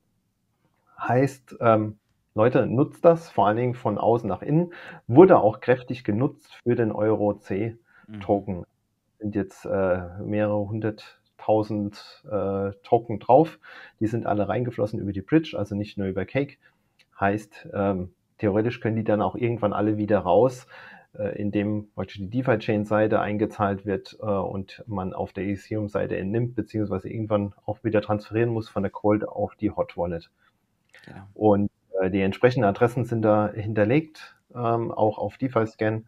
Heißt, 0.99 1.57
ähm, 1.59 1.97
Leute, 2.35 2.65
nutzt 2.65 3.05
das, 3.05 3.29
vor 3.29 3.47
allen 3.47 3.57
Dingen 3.57 3.75
von 3.75 3.97
außen 3.97 4.27
nach 4.27 4.41
innen. 4.41 4.73
Wurde 5.07 5.39
auch 5.39 5.59
kräftig 5.59 6.03
genutzt 6.03 6.55
für 6.63 6.75
den 6.75 6.91
Euro-C-Token. 6.91 8.59
Mhm. 8.59 8.65
Sind 9.19 9.35
jetzt 9.35 9.65
äh, 9.65 10.01
mehrere 10.23 10.55
hunderttausend 11.47 12.23
äh, 12.29 12.71
Token 12.83 13.19
drauf. 13.19 13.59
Die 13.99 14.07
sind 14.07 14.25
alle 14.25 14.47
reingeflossen 14.47 14.99
über 14.99 15.11
die 15.11 15.21
Bridge, 15.21 15.55
also 15.57 15.75
nicht 15.75 15.97
nur 15.97 16.07
über 16.07 16.25
Cake. 16.25 16.57
Heißt, 17.19 17.69
ähm, 17.73 18.13
theoretisch 18.37 18.79
können 18.79 18.95
die 18.95 19.03
dann 19.03 19.21
auch 19.21 19.35
irgendwann 19.35 19.73
alle 19.73 19.97
wieder 19.97 20.19
raus, 20.19 20.67
äh, 21.17 21.39
indem 21.39 21.89
praktisch 21.93 22.17
die 22.17 22.29
DeFi-Chain-Seite 22.29 23.19
eingezahlt 23.19 23.85
wird 23.85 24.17
äh, 24.21 24.25
und 24.25 24.83
man 24.87 25.13
auf 25.13 25.33
der 25.33 25.45
Ethereum-Seite 25.45 26.17
entnimmt, 26.17 26.55
beziehungsweise 26.55 27.09
irgendwann 27.09 27.53
auch 27.65 27.83
wieder 27.83 28.01
transferieren 28.01 28.49
muss 28.49 28.69
von 28.69 28.83
der 28.83 28.91
Cold 28.91 29.27
auf 29.27 29.55
die 29.55 29.71
Hot 29.71 29.97
Wallet. 29.97 30.29
Genau. 31.05 31.23
Und 31.33 31.71
äh, 32.01 32.09
die 32.09 32.21
entsprechenden 32.21 32.65
Adressen 32.65 33.05
sind 33.05 33.21
da 33.21 33.51
hinterlegt, 33.51 34.35
ähm, 34.55 34.91
auch 34.91 35.17
auf 35.17 35.37
DeFi-Scan. 35.37 36.05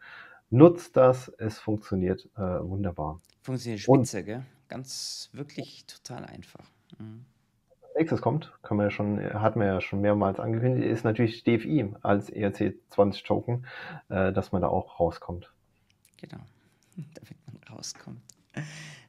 Nutzt 0.51 0.95
das, 0.95 1.29
es 1.39 1.59
funktioniert 1.59 2.29
äh, 2.37 2.39
wunderbar. 2.39 3.19
Funktioniert 3.41 3.81
spitze, 3.81 4.19
Und, 4.19 4.25
gell? 4.25 4.43
Ganz 4.67 5.29
wirklich 5.33 5.85
total 5.85 6.25
einfach. 6.25 6.65
Mhm. 6.97 7.25
Nächstes 7.97 8.21
kommt, 8.21 8.51
können 8.61 8.81
wir 8.81 8.85
ja 8.85 8.91
schon, 8.91 9.21
hatten 9.33 9.59
wir 9.61 9.67
ja 9.67 9.79
schon 9.79 10.01
mehrmals 10.01 10.39
angekündigt, 10.39 10.85
ist 10.85 11.05
natürlich 11.05 11.45
DFI 11.45 11.93
als 12.01 12.29
ERC20 12.29 13.23
Token, 13.23 13.65
äh, 14.09 14.33
dass 14.33 14.51
man 14.51 14.61
da 14.61 14.67
auch 14.67 14.99
rauskommt. 14.99 15.49
Genau, 16.17 16.39
damit 16.95 17.37
man 17.47 17.77
rauskommt. 17.77 18.21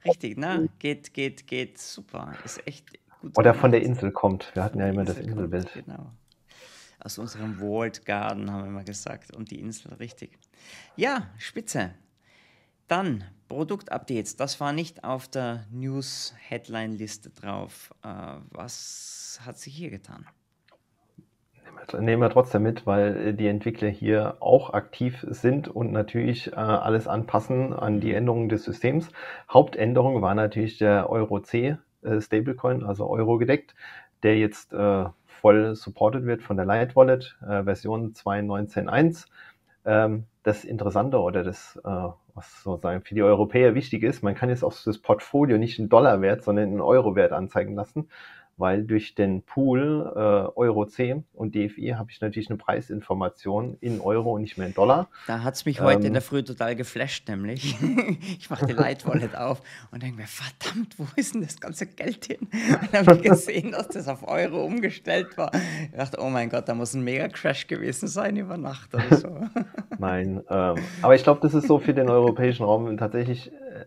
Richtig, 0.05 0.37
na, 0.37 0.67
geht, 0.79 1.15
geht, 1.15 1.47
geht 1.49 1.79
super. 1.79 2.35
Ist 2.45 2.65
echt 2.67 2.87
gut. 3.21 3.37
Oder 3.37 3.55
von 3.55 3.73
der 3.73 3.83
Insel 3.83 4.13
kommt. 4.13 4.55
Wir 4.55 4.63
hatten 4.63 4.79
ja 4.79 4.89
immer 4.89 5.05
das 5.05 5.19
Inselbild. 5.19 5.73
Genau 5.73 6.13
aus 7.07 7.19
unserem 7.19 7.61
World 7.61 8.05
Garden, 8.05 8.51
haben 8.51 8.65
wir 8.65 8.71
mal 8.71 8.85
gesagt. 8.85 9.35
Und 9.35 9.53
die 9.53 9.61
Insel, 9.61 9.95
richtig. 9.95 10.37
Ja, 10.97 11.31
spitze. 11.39 11.95
Dann 12.88 13.25
Produktupdates. 13.49 14.37
Das 14.37 14.61
war 14.61 14.73
nicht 14.73 15.05
auf 15.05 15.28
der 15.28 15.64
News-Headline-Liste 15.71 17.31
drauf. 17.31 17.95
Äh, 18.02 18.09
was 18.50 19.40
hat 19.45 19.59
sich 19.59 19.75
hier 19.75 19.90
getan? 19.90 20.26
Nehmen 21.99 22.23
wir 22.23 22.31
trotzdem 22.31 22.62
mit, 22.62 22.87
weil 22.87 23.35
die 23.35 23.47
Entwickler 23.47 23.88
hier 23.88 24.38
auch 24.40 24.71
aktiv 24.71 25.25
sind 25.28 25.69
und 25.69 25.93
natürlich 25.93 26.52
äh, 26.52 26.57
alles 26.57 27.07
anpassen 27.07 27.73
an 27.73 28.00
die 28.00 28.12
Änderungen 28.12 28.49
des 28.49 28.64
Systems. 28.64 29.11
Hauptänderung 29.49 30.21
war 30.23 30.35
natürlich 30.35 30.78
der 30.78 31.09
Euro-C 31.11 31.76
äh, 32.02 32.21
Stablecoin, 32.21 32.83
also 32.83 33.09
Euro 33.09 33.38
gedeckt, 33.38 33.75
der 34.23 34.37
jetzt 34.37 34.73
äh, 34.73 35.05
voll 35.26 35.76
supported 35.76 36.25
wird 36.25 36.43
von 36.43 36.57
der 36.57 36.66
Light 36.66 36.97
Wallet 36.97 37.37
äh, 37.43 37.62
Version 37.62 38.14
2.19.1. 38.14 39.26
Ähm, 39.85 40.25
das 40.43 40.64
Interessante 40.64 41.21
oder 41.21 41.45
das, 41.45 41.78
äh, 41.85 42.09
was 42.37 42.62
sozusagen 42.62 43.02
für 43.02 43.14
die 43.14 43.23
Europäer 43.23 43.75
wichtig 43.75 44.02
ist, 44.02 44.23
man 44.23 44.35
kann 44.35 44.50
jetzt 44.50 44.62
auch 44.62 44.75
das 44.85 44.99
Portfolio 44.99 45.59
nicht 45.59 45.78
in 45.78 45.88
Dollarwert, 45.88 46.45
sondern 46.45 46.71
in 46.73 46.81
Eurowert 46.81 47.33
anzeigen 47.33 47.75
lassen. 47.75 48.11
Weil 48.57 48.85
durch 48.85 49.15
den 49.15 49.43
Pool 49.43 50.13
äh, 50.15 50.19
Euro 50.59 50.87
C 50.87 51.23
und 51.35 51.55
DFI 51.55 51.95
habe 51.97 52.11
ich 52.11 52.21
natürlich 52.21 52.49
eine 52.49 52.57
Preisinformation 52.57 53.77
in 53.81 54.01
Euro 54.01 54.35
und 54.35 54.43
nicht 54.43 54.57
mehr 54.57 54.67
in 54.67 54.75
Dollar. 54.75 55.09
Da 55.27 55.43
hat 55.43 55.55
es 55.55 55.67
mich 55.67 55.81
heute 55.81 56.01
ähm, 56.01 56.07
in 56.07 56.13
der 56.15 56.23
Früh 56.23 56.43
total 56.43 56.75
geflasht, 56.75 57.29
nämlich. 57.29 57.77
ich 58.39 58.49
mache 58.49 58.67
die 58.67 58.73
Light 58.73 59.07
Wallet 59.07 59.37
auf 59.37 59.61
und 59.91 60.03
denke 60.03 60.17
mir, 60.17 60.27
verdammt, 60.27 60.99
wo 60.99 61.07
ist 61.17 61.35
denn 61.35 61.43
das 61.43 61.61
ganze 61.61 61.87
Geld 61.87 62.27
hin? 62.27 62.39
Und 62.83 62.93
dann 62.93 63.07
habe 63.07 63.17
ich 63.17 63.31
gesehen, 63.31 63.73
dass 63.73 63.89
das 63.89 64.09
auf 64.09 64.27
Euro 64.27 64.65
umgestellt 64.65 65.37
war. 65.37 65.51
Ich 65.91 65.97
dachte, 65.97 66.19
oh 66.21 66.29
mein 66.29 66.49
Gott, 66.49 66.69
da 66.69 66.75
muss 66.75 66.95
ein 66.95 67.03
Mega-Crash 67.05 67.67
gewesen 67.67 68.09
sein 68.09 68.37
über 68.37 68.57
Nacht 68.57 68.95
oder 68.95 69.17
so. 69.17 69.41
Nein, 69.99 70.43
ähm, 70.49 70.77
aber 71.03 71.15
ich 71.15 71.23
glaube, 71.23 71.41
das 71.43 71.55
ist 71.55 71.67
so 71.67 71.79
für 71.79 71.95
den 71.95 72.09
europäischen 72.09 72.65
Raum 72.65 72.97
tatsächlich 72.97 73.53
äh, 73.53 73.85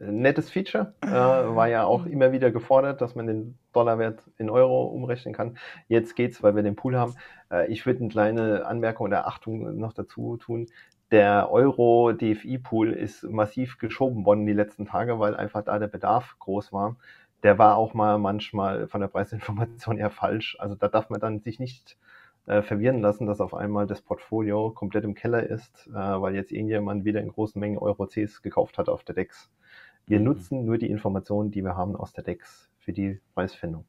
nettes 0.00 0.50
Feature. 0.50 0.94
Äh, 1.02 1.10
war 1.10 1.68
ja 1.68 1.84
auch 1.84 2.04
immer 2.06 2.32
wieder 2.32 2.50
gefordert, 2.50 3.00
dass 3.00 3.14
man 3.14 3.26
den 3.26 3.58
Dollarwert 3.72 4.20
in 4.36 4.50
Euro 4.50 4.84
umrechnen 4.84 5.34
kann. 5.34 5.56
Jetzt 5.88 6.16
geht's, 6.16 6.42
weil 6.42 6.54
wir 6.54 6.62
den 6.62 6.76
Pool 6.76 6.96
haben. 6.96 7.14
Äh, 7.50 7.72
ich 7.72 7.86
würde 7.86 8.00
eine 8.00 8.08
kleine 8.08 8.66
Anmerkung 8.66 9.06
oder 9.06 9.26
Achtung 9.26 9.78
noch 9.78 9.92
dazu 9.92 10.36
tun. 10.36 10.66
Der 11.10 11.50
Euro-DFI-Pool 11.50 12.92
ist 12.92 13.22
massiv 13.24 13.78
geschoben 13.78 14.26
worden 14.26 14.44
die 14.46 14.52
letzten 14.52 14.84
Tage, 14.84 15.18
weil 15.18 15.34
einfach 15.34 15.64
da 15.64 15.78
der 15.78 15.86
Bedarf 15.86 16.36
groß 16.38 16.72
war. 16.72 16.96
Der 17.42 17.58
war 17.58 17.76
auch 17.76 17.94
mal 17.94 18.18
manchmal 18.18 18.88
von 18.88 19.00
der 19.00 19.08
Preisinformation 19.08 19.96
eher 19.96 20.10
falsch. 20.10 20.56
Also 20.60 20.74
da 20.74 20.88
darf 20.88 21.08
man 21.08 21.20
dann 21.20 21.40
sich 21.40 21.58
nicht 21.58 21.96
äh, 22.46 22.62
verwirren 22.62 23.00
lassen, 23.00 23.26
dass 23.26 23.40
auf 23.40 23.54
einmal 23.54 23.86
das 23.86 24.02
Portfolio 24.02 24.70
komplett 24.70 25.04
im 25.04 25.14
Keller 25.14 25.44
ist, 25.44 25.86
äh, 25.88 25.92
weil 25.92 26.34
jetzt 26.34 26.52
irgendjemand 26.52 27.04
wieder 27.04 27.20
in 27.20 27.28
großen 27.28 27.58
Mengen 27.58 27.78
Euro-Cs 27.78 28.42
gekauft 28.42 28.78
hat 28.78 28.88
auf 28.88 29.04
der 29.04 29.14
DEX. 29.14 29.50
Wir 30.08 30.18
mhm. 30.18 30.24
nutzen 30.24 30.64
nur 30.64 30.78
die 30.78 30.90
Informationen, 30.90 31.50
die 31.50 31.62
wir 31.62 31.76
haben 31.76 31.94
aus 31.96 32.12
der 32.12 32.24
DEX 32.24 32.70
für 32.78 32.92
die 32.92 33.20
Preisfindung. 33.34 33.84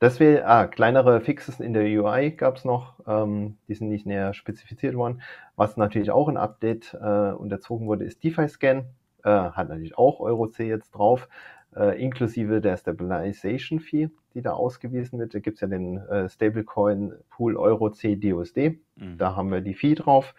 Das 0.00 0.20
wäre, 0.20 0.46
ah, 0.46 0.66
kleinere 0.66 1.20
Fixes 1.20 1.60
in 1.60 1.72
der 1.72 1.84
UI 1.84 2.32
gab 2.32 2.56
es 2.56 2.64
noch, 2.64 3.00
ähm, 3.06 3.56
die 3.68 3.74
sind 3.74 3.88
nicht 3.88 4.06
näher 4.06 4.34
spezifiziert 4.34 4.96
worden. 4.96 5.22
Was 5.56 5.76
natürlich 5.76 6.10
auch 6.10 6.28
ein 6.28 6.36
Update 6.36 6.94
äh, 7.00 7.32
unterzogen 7.32 7.86
wurde, 7.86 8.04
ist 8.04 8.22
DeFi-Scan. 8.24 8.84
Äh, 9.24 9.30
hat 9.30 9.68
natürlich 9.68 9.96
auch 9.96 10.20
EuroC 10.20 10.58
jetzt 10.58 10.90
drauf, 10.90 11.28
äh, 11.74 11.98
inklusive 12.02 12.60
der 12.60 12.76
Stabilization 12.76 13.80
Fee, 13.80 14.10
die 14.34 14.42
da 14.42 14.52
ausgewiesen 14.52 15.18
wird. 15.18 15.34
Da 15.34 15.38
gibt 15.38 15.56
es 15.56 15.60
ja 15.62 15.68
den 15.68 15.96
äh, 15.96 16.28
Stablecoin 16.28 17.14
Pool 17.30 17.56
EuroC 17.56 18.20
DUSD. 18.20 18.80
Mhm. 18.96 19.16
Da 19.16 19.36
haben 19.36 19.50
wir 19.50 19.60
die 19.60 19.74
Fee 19.74 19.94
drauf. 19.94 20.34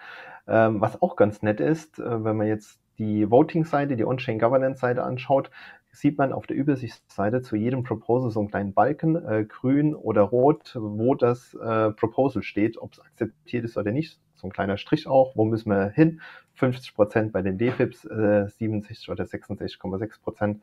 Ähm, 0.48 0.80
was 0.80 1.02
auch 1.02 1.16
ganz 1.16 1.42
nett 1.42 1.60
ist, 1.60 1.98
äh, 1.98 2.24
wenn 2.24 2.38
man 2.38 2.48
jetzt 2.48 2.80
die 2.98 3.30
Voting-Seite, 3.30 3.96
die 3.96 4.06
On-Chain 4.06 4.40
Governance-Seite 4.40 5.04
anschaut, 5.04 5.50
sieht 5.92 6.18
man 6.18 6.34
auf 6.34 6.46
der 6.46 6.58
Übersichtsseite 6.58 7.42
zu 7.42 7.56
jedem 7.56 7.84
Proposal 7.84 8.30
so 8.30 8.40
einen 8.40 8.50
kleinen 8.50 8.74
Balken, 8.74 9.16
äh, 9.16 9.46
grün 9.46 9.96
oder 9.96 10.24
rot, 10.24 10.76
wo 10.80 11.16
das 11.16 11.54
äh, 11.54 11.92
Proposal 11.92 12.44
steht, 12.44 12.78
ob 12.78 12.94
es 12.94 13.00
akzeptiert 13.00 13.64
ist 13.66 13.78
oder 13.78 13.92
nicht. 13.92 14.20
So 14.36 14.48
ein 14.48 14.52
kleiner 14.52 14.78
Strich 14.78 15.08
auch, 15.08 15.36
wo 15.36 15.46
müssen 15.46 15.70
wir 15.70 15.90
hin? 15.90 16.22
50 16.56 16.94
Prozent 16.94 17.34
bei 17.34 17.42
den 17.42 17.58
DFIPs, 17.58 18.06
äh, 18.06 18.48
67 18.48 19.10
oder 19.10 19.24
66,6 19.26 20.22
Prozent 20.22 20.62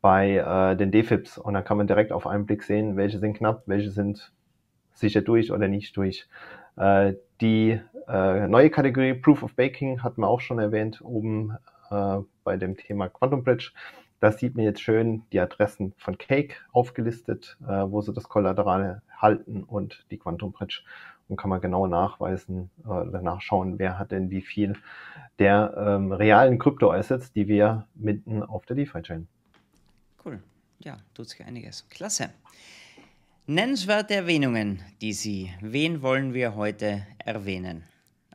bei 0.00 0.36
äh, 0.36 0.76
den 0.76 0.92
DFIPs. 0.92 1.38
Und 1.38 1.54
dann 1.54 1.64
kann 1.64 1.78
man 1.78 1.86
direkt 1.86 2.12
auf 2.12 2.26
einen 2.26 2.46
Blick 2.46 2.62
sehen, 2.62 2.96
welche 2.96 3.18
sind 3.18 3.34
knapp, 3.34 3.62
welche 3.66 3.90
sind 3.90 4.32
sicher 4.92 5.22
durch 5.22 5.52
oder 5.52 5.68
nicht 5.68 5.96
durch. 5.96 6.28
Äh, 6.78 7.14
die 7.40 7.80
äh, 8.08 8.46
neue 8.46 8.70
Kategorie 8.70 9.14
Proof 9.14 9.42
of 9.42 9.54
Baking 9.54 10.02
hatten 10.02 10.20
wir 10.22 10.28
auch 10.28 10.40
schon 10.40 10.58
erwähnt, 10.58 11.00
oben 11.02 11.56
äh, 11.90 12.18
bei 12.44 12.56
dem 12.56 12.76
Thema 12.76 13.08
Quantum 13.08 13.42
Bridge. 13.42 13.72
Da 14.20 14.32
sieht 14.32 14.56
man 14.56 14.64
jetzt 14.64 14.80
schön 14.80 15.22
die 15.32 15.38
Adressen 15.38 15.92
von 15.96 16.18
Cake 16.18 16.56
aufgelistet, 16.72 17.56
wo 17.60 18.00
sie 18.00 18.12
das 18.12 18.24
Kollateral 18.24 19.00
halten 19.16 19.62
und 19.62 20.04
die 20.10 20.18
Quantum 20.18 20.50
Bridge. 20.50 20.82
Und 21.28 21.36
kann 21.36 21.50
man 21.50 21.60
genau 21.60 21.86
nachweisen 21.86 22.68
oder 22.84 23.22
nachschauen, 23.22 23.78
wer 23.78 23.96
hat 23.96 24.10
denn 24.10 24.30
wie 24.30 24.40
viel 24.40 24.72
der 25.38 25.72
ähm, 25.76 26.10
realen 26.10 26.58
Kryptoassets, 26.58 27.32
die 27.32 27.46
wir 27.46 27.86
mitten 27.94 28.42
auf 28.42 28.66
der 28.66 28.74
DeFi-Chain. 28.74 29.28
Cool. 30.24 30.42
Ja, 30.80 30.96
tut 31.14 31.28
sich 31.28 31.44
einiges. 31.44 31.88
Klasse. 31.88 32.30
Nennenswerte 33.50 34.14
Erwähnungen, 34.14 34.82
die 35.00 35.14
Sie. 35.14 35.50
Wen 35.62 36.02
wollen 36.02 36.34
wir 36.34 36.54
heute 36.54 37.06
erwähnen? 37.24 37.84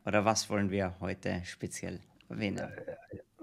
Oder 0.08 0.26
was 0.26 0.50
wollen 0.50 0.72
wir 0.72 0.96
heute 1.02 1.42
speziell 1.44 2.00
erwähnen? 2.30 2.68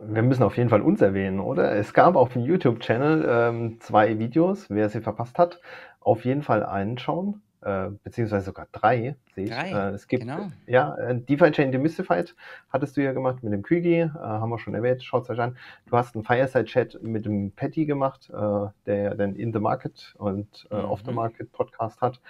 Wir 0.03 0.23
müssen 0.25 0.43
auf 0.43 0.57
jeden 0.57 0.69
Fall 0.69 0.81
uns 0.81 1.01
erwähnen, 1.01 1.39
oder? 1.39 1.71
Es 1.77 1.95
gab 1.95 2.17
auf 2.17 2.33
dem 2.33 2.43
YouTube-Channel 2.43 3.25
ähm, 3.25 3.77
zwei 3.79 4.19
Videos. 4.19 4.69
Wer 4.69 4.89
sie 4.89 5.01
verpasst 5.01 5.39
hat, 5.39 5.61
auf 6.01 6.25
jeden 6.25 6.43
Fall 6.43 6.67
einschauen 6.67 7.41
äh, 7.63 7.91
beziehungsweise 8.03 8.47
sogar 8.47 8.67
drei, 8.73 9.17
sehe 9.35 9.45
ich. 9.45 9.51
Drei, 9.51 9.71
äh, 9.71 9.91
es 9.91 10.09
gibt, 10.09 10.23
genau. 10.23 10.51
ja, 10.67 10.97
äh, 10.97 11.21
DeFi 11.21 11.51
Chain 11.51 11.73
Demystified 11.73 12.35
hattest 12.71 12.97
du 12.97 13.03
ja 13.03 13.13
gemacht 13.13 13.43
mit 13.43 13.53
dem 13.53 13.63
Kügi, 13.63 14.01
äh, 14.01 14.09
haben 14.09 14.51
wir 14.51 14.59
schon 14.59 14.75
erwähnt, 14.75 15.03
schaut 15.03 15.25
es 15.25 15.31
euch 15.31 15.41
an. 15.41 15.57
Du 15.87 15.97
hast 15.97 16.15
einen 16.15 16.25
Fireside-Chat 16.25 17.03
mit 17.03 17.27
dem 17.27 17.53
Patty 17.53 17.87
gemacht, 17.87 18.31
äh, 18.31 18.67
der 18.87 18.97
ja 18.97 19.15
den 19.15 19.35
In 19.37 19.53
the 19.53 19.59
Market 19.59 20.15
und 20.19 20.67
äh, 20.71 20.77
mhm. 20.77 20.85
Off 20.87 21.03
the 21.05 21.13
Market 21.13 21.53
Podcast 21.53 22.01
hat. 22.01 22.21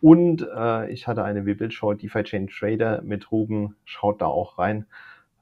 Und 0.00 0.46
äh, 0.54 0.90
ich 0.90 1.06
hatte 1.06 1.24
eine 1.24 1.70
Show 1.70 1.92
DeFi 1.92 2.22
Chain 2.22 2.48
Trader 2.48 3.02
mit 3.02 3.32
Ruben, 3.32 3.74
schaut 3.84 4.22
da 4.22 4.26
auch 4.26 4.58
rein. 4.58 4.86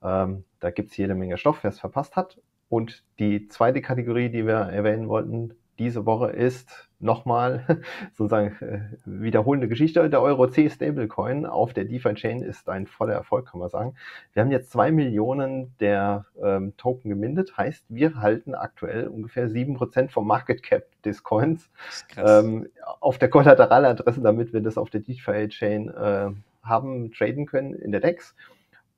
Ähm, 0.03 0.45
da 0.61 0.71
gibt 0.71 0.91
es 0.91 0.97
jede 0.97 1.15
Menge 1.15 1.37
Stoff, 1.37 1.63
wer 1.63 1.71
es 1.71 1.81
verpasst 1.81 2.17
hat. 2.17 2.39
Und 2.69 3.05
die 3.19 3.49
zweite 3.49 3.81
Kategorie, 3.81 4.29
die 4.29 4.47
wir 4.47 4.55
erwähnen 4.55 5.09
wollten, 5.09 5.55
diese 5.79 6.07
Woche 6.07 6.31
ist 6.31 6.89
nochmal 6.99 7.65
sozusagen 8.15 8.57
äh, 8.61 8.81
wiederholende 9.05 9.69
Geschichte. 9.69 10.09
Der 10.09 10.23
Euro 10.23 10.49
C 10.49 10.69
Stablecoin 10.69 11.47
auf 11.47 11.75
der 11.75 11.85
DeFi-Chain 11.85 12.43
ist 12.43 12.69
ein 12.69 12.87
voller 12.87 13.15
Erfolg, 13.15 13.51
kann 13.51 13.61
man 13.61 13.69
sagen. 13.69 13.95
Wir 14.33 14.43
haben 14.43 14.51
jetzt 14.51 14.71
zwei 14.71 14.91
Millionen 14.91 15.75
der 15.79 16.27
ähm, 16.43 16.77
Token 16.77 17.11
gemindet, 17.11 17.57
heißt, 17.57 17.85
wir 17.89 18.17
halten 18.17 18.55
aktuell 18.55 19.09
ungefähr 19.09 19.49
sieben 19.49 19.75
Prozent 19.75 20.13
vom 20.13 20.27
Market 20.27 20.63
Cap 20.63 20.85
des 21.03 21.23
Coins 21.23 21.71
ähm, 22.17 22.69
auf 23.01 23.19
der 23.19 23.29
Kollateraladresse, 23.29 24.23
damit 24.23 24.53
wir 24.53 24.63
das 24.63 24.79
auf 24.79 24.91
der 24.91 25.01
DeFi-Chain 25.01 25.89
äh, 25.91 26.31
haben 26.63 27.13
traden 27.13 27.47
können 27.47 27.75
in 27.75 27.93
der 27.93 28.01
DEX. 28.01 28.35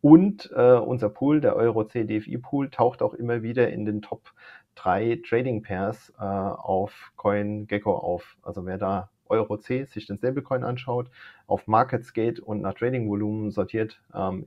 Und 0.00 0.50
äh, 0.54 0.74
unser 0.74 1.08
Pool, 1.08 1.40
der 1.40 1.56
Euro 1.56 1.84
C 1.84 2.04
DFI 2.04 2.38
Pool, 2.38 2.70
taucht 2.70 3.02
auch 3.02 3.14
immer 3.14 3.42
wieder 3.42 3.68
in 3.70 3.84
den 3.84 4.00
Top 4.00 4.32
drei 4.78 5.20
Trading 5.28 5.62
Pairs 5.62 6.12
äh, 6.18 6.22
auf 6.22 7.12
CoinGecko 7.16 7.94
auf. 7.94 8.36
Also 8.42 8.64
wer 8.66 8.78
da 8.78 9.10
Euro 9.28 9.58
C 9.58 9.84
sich 9.84 10.06
den 10.06 10.18
Stablecoin 10.18 10.64
anschaut, 10.64 11.10
auf 11.46 11.66
MarketSgate 11.66 12.40
und 12.40 12.62
nach 12.62 12.74
Trading 12.74 13.08
Volumen 13.08 13.50
sortiert, 13.50 14.00
ähm, 14.14 14.46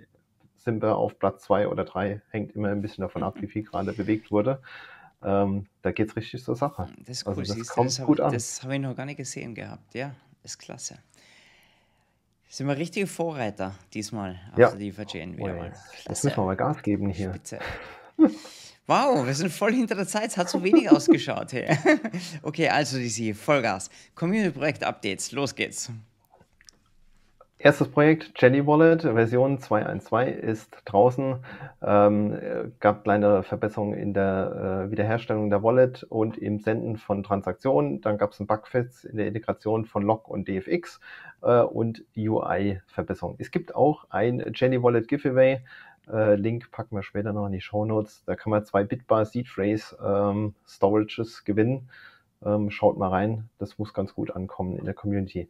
sind 0.57 0.81
wir 0.81 0.95
auf 0.95 1.17
Platz 1.19 1.43
zwei 1.43 1.67
oder 1.67 1.83
drei. 1.83 2.21
Hängt 2.29 2.55
immer 2.55 2.69
ein 2.69 2.81
bisschen 2.81 3.01
davon 3.01 3.23
ab, 3.23 3.35
wie 3.39 3.47
viel 3.47 3.63
gerade 3.63 3.93
bewegt 3.93 4.31
wurde. 4.31 4.61
Ähm, 5.23 5.67
da 5.81 5.91
geht 5.91 6.09
es 6.09 6.15
richtig 6.15 6.43
zur 6.43 6.55
Sache. 6.55 6.87
Das 7.05 7.17
ist 7.17 7.27
cool. 7.27 7.37
Also 7.37 7.55
das 7.55 7.69
kommt 7.69 7.89
das 7.89 8.05
gut 8.05 8.19
an. 8.19 8.33
Das 8.33 8.63
habe 8.63 8.75
ich 8.75 8.81
noch 8.81 8.95
gar 8.95 9.05
nicht 9.05 9.17
gesehen 9.17 9.53
gehabt. 9.53 9.93
Ja, 9.93 10.15
ist 10.43 10.57
klasse. 10.57 10.97
Sind 12.47 12.67
wir 12.67 12.77
richtige 12.77 13.07
Vorreiter 13.07 13.75
diesmal 13.93 14.39
auf 14.51 14.59
ja. 14.59 14.69
der 14.71 14.79
DeFi-Chain 14.79 15.37
wieder 15.37 15.53
oh, 15.53 15.57
mal. 15.57 15.73
Das 16.05 16.23
müssen 16.23 16.37
wir 16.37 16.45
mal 16.45 16.55
Gas 16.55 16.81
geben 16.81 17.09
hier. 17.09 17.29
Spitze. 17.29 17.59
Wow, 18.91 19.25
wir 19.25 19.33
sind 19.33 19.53
voll 19.53 19.71
hinter 19.71 19.95
der 19.95 20.05
Zeit. 20.05 20.31
Es 20.31 20.37
hat 20.37 20.49
so 20.49 20.61
wenig 20.65 20.91
ausgeschaut. 20.91 21.53
Hey. 21.53 21.77
Okay, 22.43 22.67
also 22.67 22.97
DC, 22.97 23.33
Vollgas. 23.33 23.89
Community-Projekt-Updates, 24.15 25.31
los 25.31 25.55
geht's. 25.55 25.89
Erstes 27.57 27.87
Projekt, 27.87 28.33
Jelly 28.35 28.67
Wallet, 28.67 29.03
Version 29.03 29.59
2.1.2 29.59 30.25
ist 30.25 30.75
draußen. 30.83 31.37
Ähm, 31.81 32.73
gab 32.81 33.05
kleine 33.05 33.43
Verbesserungen 33.43 33.97
in 33.97 34.13
der 34.13 34.87
äh, 34.87 34.91
Wiederherstellung 34.91 35.49
der 35.49 35.63
Wallet 35.63 36.03
und 36.09 36.37
im 36.37 36.59
Senden 36.59 36.97
von 36.97 37.23
Transaktionen. 37.23 38.01
Dann 38.01 38.17
gab 38.17 38.33
es 38.33 38.41
einen 38.41 38.47
Bugfix 38.47 39.05
in 39.05 39.15
der 39.15 39.27
Integration 39.27 39.85
von 39.85 40.03
Log 40.03 40.27
und 40.27 40.49
DFX 40.49 40.99
äh, 41.43 41.61
und 41.61 42.03
UI-Verbesserungen. 42.17 43.37
Es 43.39 43.51
gibt 43.51 43.73
auch 43.73 44.05
ein 44.09 44.43
Jelly 44.53 44.83
Wallet 44.83 45.07
Giveaway. 45.07 45.61
Äh, 46.11 46.35
Link 46.35 46.71
packen 46.71 46.95
wir 46.95 47.03
später 47.03 47.33
noch 47.33 47.45
in 47.45 47.53
die 47.53 47.61
Show 47.61 47.85
Notes. 47.85 48.23
Da 48.25 48.35
kann 48.35 48.51
man 48.51 48.65
zwei 48.65 48.83
Bitbar 48.83 49.25
Seed 49.25 49.47
Phrase 49.47 49.97
ähm, 50.03 50.55
Storages 50.67 51.43
gewinnen. 51.45 51.89
Ähm, 52.43 52.71
schaut 52.71 52.97
mal 52.97 53.09
rein, 53.09 53.49
das 53.59 53.77
muss 53.77 53.93
ganz 53.93 54.13
gut 54.13 54.31
ankommen 54.35 54.77
in 54.77 54.85
der 54.85 54.93
Community. 54.93 55.47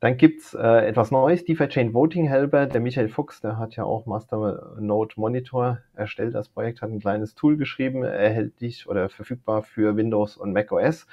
Dann 0.00 0.16
gibt's 0.16 0.54
äh, 0.54 0.86
etwas 0.86 1.10
Neues, 1.10 1.44
DeFi 1.44 1.68
Chain 1.68 1.92
Voting 1.92 2.28
Helper. 2.28 2.66
Der 2.66 2.80
Michael 2.80 3.08
Fuchs, 3.08 3.40
der 3.40 3.58
hat 3.58 3.74
ja 3.74 3.82
auch 3.82 4.06
Masternode 4.06 5.14
Monitor 5.16 5.78
erstellt. 5.94 6.36
Das 6.36 6.48
Projekt 6.48 6.82
hat 6.82 6.90
ein 6.90 7.00
kleines 7.00 7.34
Tool 7.34 7.56
geschrieben, 7.56 8.04
erhältlich 8.04 8.88
oder 8.88 9.08
verfügbar 9.08 9.64
für 9.64 9.96
Windows 9.96 10.36
und 10.36 10.52
Mac 10.52 10.70
OS, 10.70 11.08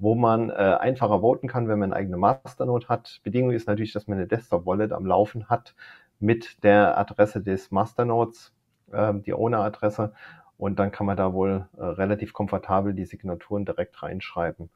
wo 0.00 0.16
man 0.16 0.50
äh, 0.50 0.54
einfacher 0.54 1.20
voten 1.20 1.46
kann, 1.46 1.68
wenn 1.68 1.78
man 1.78 1.92
eine 1.92 2.00
eigene 2.00 2.16
Masternode 2.16 2.88
hat. 2.88 3.20
Bedingung 3.22 3.52
ist 3.52 3.68
natürlich, 3.68 3.92
dass 3.92 4.08
man 4.08 4.18
eine 4.18 4.26
Desktop-Wallet 4.26 4.90
am 4.92 5.06
Laufen 5.06 5.48
hat 5.48 5.76
mit 6.24 6.62
der 6.64 6.98
Adresse 6.98 7.42
des 7.42 7.70
Masternodes, 7.70 8.52
äh, 8.92 9.12
die 9.14 9.34
Owner-Adresse. 9.34 10.12
Und 10.56 10.78
dann 10.78 10.92
kann 10.92 11.06
man 11.06 11.16
da 11.16 11.32
wohl 11.32 11.66
äh, 11.76 11.82
relativ 11.84 12.32
komfortabel 12.32 12.94
die 12.94 13.04
Signaturen 13.04 13.64
direkt 13.64 14.02
reinschreiben. 14.02 14.70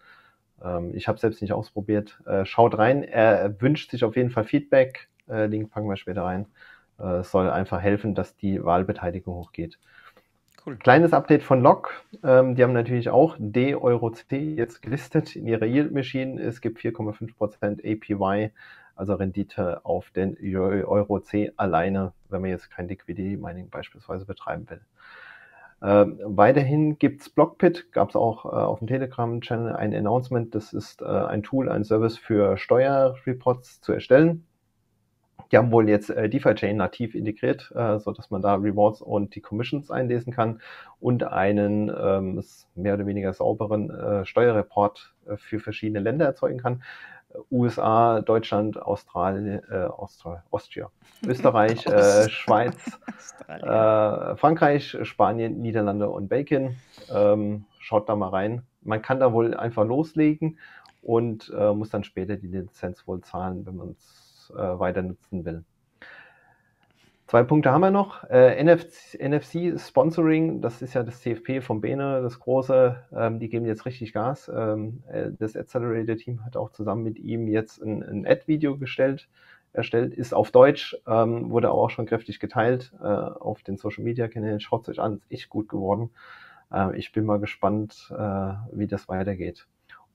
Ähm, 0.63 0.93
ich 0.95 1.09
habe 1.09 1.19
selbst 1.19 1.41
nicht 1.41 1.53
ausprobiert. 1.53 2.21
Äh, 2.27 2.45
schaut 2.45 2.77
rein. 2.79 3.03
Er 3.03 3.61
wünscht 3.61 3.91
sich 3.91 4.05
auf 4.05 4.17
jeden 4.17 4.31
Fall 4.31 4.45
Feedback. 4.45 5.09
Äh, 5.29 5.47
Link 5.47 5.71
packen 5.71 5.89
wir 5.89 5.97
später 5.97 6.25
rein. 6.25 6.47
Äh, 6.99 7.23
soll 7.23 7.49
einfach 7.49 7.81
helfen, 7.81 8.15
dass 8.15 8.37
die 8.37 8.63
Wahlbeteiligung 8.63 9.35
hochgeht. 9.35 9.79
Cool. 10.67 10.77
Kleines 10.77 11.13
Update 11.13 11.45
von 11.45 11.63
Log. 11.63 11.93
Ähm, 12.25 12.57
die 12.57 12.63
haben 12.63 12.73
natürlich 12.73 13.09
auch 13.09 13.37
D-Euro-C 13.39 14.55
jetzt 14.55 14.83
gelistet 14.83 15.37
in 15.37 15.47
ihrer 15.47 15.65
Yield 15.65 15.93
Machine. 15.93 16.41
Es 16.43 16.61
gibt 16.61 16.81
4,5% 16.81 17.81
APY, 17.85 18.51
also 18.99 19.15
Rendite 19.15 19.85
auf 19.85 20.11
den 20.11 20.37
Euro-C 20.37 21.53
alleine, 21.57 22.13
wenn 22.29 22.41
man 22.41 22.51
jetzt 22.51 22.71
kein 22.71 22.89
Liquidity 22.89 23.37
Mining 23.37 23.71
beispielsweise 23.71 24.27
betreiben 24.27 24.69
will. 24.69 24.81
Ähm, 25.81 26.19
weiterhin 26.25 26.99
gibt's 26.99 27.29
Blockpit, 27.31 27.93
gab 27.93 28.11
es 28.11 28.17
auch 28.17 28.45
äh, 28.45 28.49
auf 28.49 28.81
dem 28.81 28.89
Telegram-Channel 28.89 29.77
ein 29.77 29.95
Announcement. 29.95 30.53
Das 30.55 30.73
ist 30.73 31.03
äh, 31.03 31.05
ein 31.05 31.45
Tool, 31.45 31.69
ein 31.69 31.85
Service 31.85 32.19
für 32.19 32.57
Steuerreports 32.57 33.81
zu 33.81 33.93
erstellen. 33.93 34.45
Die 35.53 35.57
haben 35.57 35.71
wohl 35.71 35.89
jetzt 35.89 36.11
äh, 36.11 36.29
DeFi-Chain 36.29 36.77
nativ 36.77 37.15
integriert, 37.15 37.73
äh, 37.77 38.01
so 38.01 38.13
dass 38.13 38.31
man 38.31 38.43
da 38.43 38.57
Rewards 38.57 39.01
und 39.01 39.37
die 39.37 39.41
Commissions 39.41 39.91
einlesen 39.91 40.33
kann 40.33 40.61
und 40.99 41.23
einen 41.23 41.91
ähm, 41.97 42.43
mehr 42.75 42.95
oder 42.95 43.07
weniger 43.07 43.33
sauberen 43.33 43.91
äh, 43.91 44.27
Steuerreport 44.27 45.15
äh, 45.27 45.37
für 45.37 45.61
verschiedene 45.61 46.01
Länder 46.01 46.27
erzeugen 46.27 46.59
kann. 46.59 46.83
USA, 47.51 48.21
Deutschland, 48.21 48.81
Australien, 48.81 49.63
äh, 49.71 49.85
Austria, 49.85 50.43
Austria, 50.51 50.91
Österreich, 51.27 51.87
äh, 51.87 52.29
Schweiz, 52.29 52.77
äh, 53.49 54.37
Frankreich, 54.37 54.97
Spanien, 55.03 55.61
Niederlande 55.61 56.09
und 56.09 56.29
Bacon. 56.29 56.77
Ähm, 57.13 57.65
schaut 57.79 58.09
da 58.09 58.17
mal 58.17 58.29
rein. 58.29 58.63
Man 58.83 59.03
kann 59.03 59.21
da 59.21 59.33
wohl 59.33 59.55
einfach 59.55 59.85
loslegen 59.85 60.59
und 61.03 61.53
äh, 61.57 61.73
muss 61.73 61.91
dann 61.91 62.05
später 62.05 62.37
die 62.37 62.49
Lizenz 62.49 63.07
wohl 63.07 63.21
zahlen, 63.21 63.67
wenn 63.67 63.77
man 63.77 63.91
es 63.91 64.53
äh, 64.57 64.79
weiter 64.79 65.03
nutzen 65.03 65.45
will. 65.45 65.65
Zwei 67.29 67.43
Punkte 67.43 67.73
haben 67.73 67.83
wir 67.83 67.91
noch. 67.91 68.25
Äh, 68.31 68.65
NFC, 68.65 69.21
NFC, 69.21 69.79
Sponsoring, 69.79 70.63
das 70.63 70.81
ist 70.81 70.95
ja 70.95 71.03
das 71.03 71.21
CFP 71.21 71.61
von 71.61 71.83
Bene, 71.83 72.23
das 72.23 72.41
große. 72.41 73.05
Ähm, 73.15 73.39
die 73.39 73.51
geben 73.51 73.67
jetzt 73.67 73.85
richtig 73.85 74.15
Gas. 74.15 74.51
Ähm, 74.53 75.03
äh, 75.13 75.31
das 75.39 75.55
Accelerator 75.55 76.17
Team 76.17 76.43
hat 76.47 76.57
auch 76.57 76.73
zusammen 76.73 77.03
mit 77.03 77.19
ihm 77.19 77.47
jetzt 77.47 77.83
ein, 77.83 78.03
ein 78.03 78.27
Ad-Video 78.27 78.79
gestellt, 78.79 79.29
erstellt, 79.75 80.15
ist 80.15 80.33
auf 80.33 80.51
Deutsch, 80.53 80.97
ähm, 81.07 81.51
wurde 81.51 81.71
auch 81.71 81.91
schon 81.91 82.07
kräftig 82.07 82.41
geteilt 82.41 82.95
äh, 82.99 83.05
auf 83.05 83.63
den 83.63 83.77
Social 83.77 84.05
Media 84.05 84.27
Kanälen. 84.27 84.59
Schaut 84.59 84.89
euch 84.89 84.99
an, 84.99 85.19
ist 85.19 85.31
echt 85.31 85.51
gut 85.51 85.69
geworden. 85.69 86.09
Äh, 86.73 86.97
ich 86.97 87.13
bin 87.13 87.27
mal 87.27 87.41
gespannt, 87.41 88.11
äh, 88.11 88.53
wie 88.73 88.87
das 88.87 89.07
weitergeht. 89.07 89.67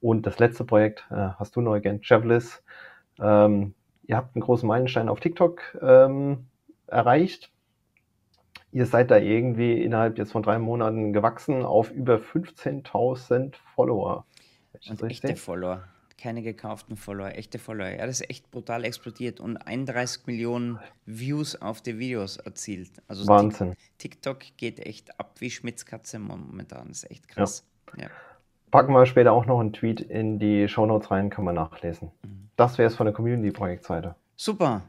Und 0.01 0.25
das 0.25 0.39
letzte 0.39 0.65
Projekt 0.65 1.05
äh, 1.11 1.29
hast 1.37 1.55
du 1.55 1.61
neu 1.61 1.75
ergänzt, 1.75 2.07
Chevlis. 2.07 2.63
Ähm, 3.21 3.75
ihr 4.07 4.17
habt 4.17 4.35
einen 4.35 4.41
großen 4.41 4.67
Meilenstein 4.67 5.09
auf 5.09 5.19
TikTok 5.19 5.77
ähm, 5.79 6.47
erreicht. 6.93 7.51
Ihr 8.71 8.85
seid 8.85 9.11
da 9.11 9.17
irgendwie 9.17 9.83
innerhalb 9.83 10.17
jetzt 10.17 10.31
von 10.31 10.41
drei 10.41 10.57
Monaten 10.57 11.13
gewachsen 11.13 11.63
auf 11.63 11.91
über 11.91 12.15
15.000 12.15 13.55
Follower. 13.75 14.25
Und 14.89 15.03
echte 15.03 15.35
Follower, 15.35 15.83
keine 16.17 16.41
gekauften 16.41 16.97
Follower, 16.97 17.29
echte 17.35 17.59
Follower. 17.59 17.89
Ja, 17.89 18.05
das 18.07 18.21
ist 18.21 18.29
echt 18.29 18.49
brutal 18.49 18.83
explodiert 18.83 19.39
und 19.39 19.57
31 19.57 20.25
Millionen 20.25 20.79
Views 21.05 21.61
auf 21.61 21.81
die 21.81 21.99
Videos 21.99 22.37
erzielt. 22.37 22.91
Also 23.07 23.27
Wahnsinn. 23.27 23.75
TikTok 23.99 24.39
geht 24.57 24.79
echt 24.79 25.19
ab 25.19 25.35
wie 25.39 25.51
Schmitzkatze 25.51 26.17
momentan. 26.17 26.87
Das 26.87 27.03
ist 27.03 27.11
echt 27.11 27.27
krass. 27.27 27.67
Ja. 27.95 28.03
Ja. 28.03 28.09
Packen 28.71 28.93
wir 28.93 29.05
später 29.05 29.33
auch 29.33 29.45
noch 29.45 29.59
einen 29.59 29.73
Tweet 29.73 30.01
in 30.01 30.39
die 30.39 30.67
Shownotes 30.67 31.11
rein, 31.11 31.29
kann 31.29 31.45
man 31.45 31.53
nachlesen. 31.55 32.11
Mhm. 32.23 32.49
Das 32.55 32.77
wäre 32.77 32.87
es 32.87 32.95
von 32.95 33.05
der 33.05 33.13
Community-Projektseite. 33.13 34.15
Super. 34.35 34.81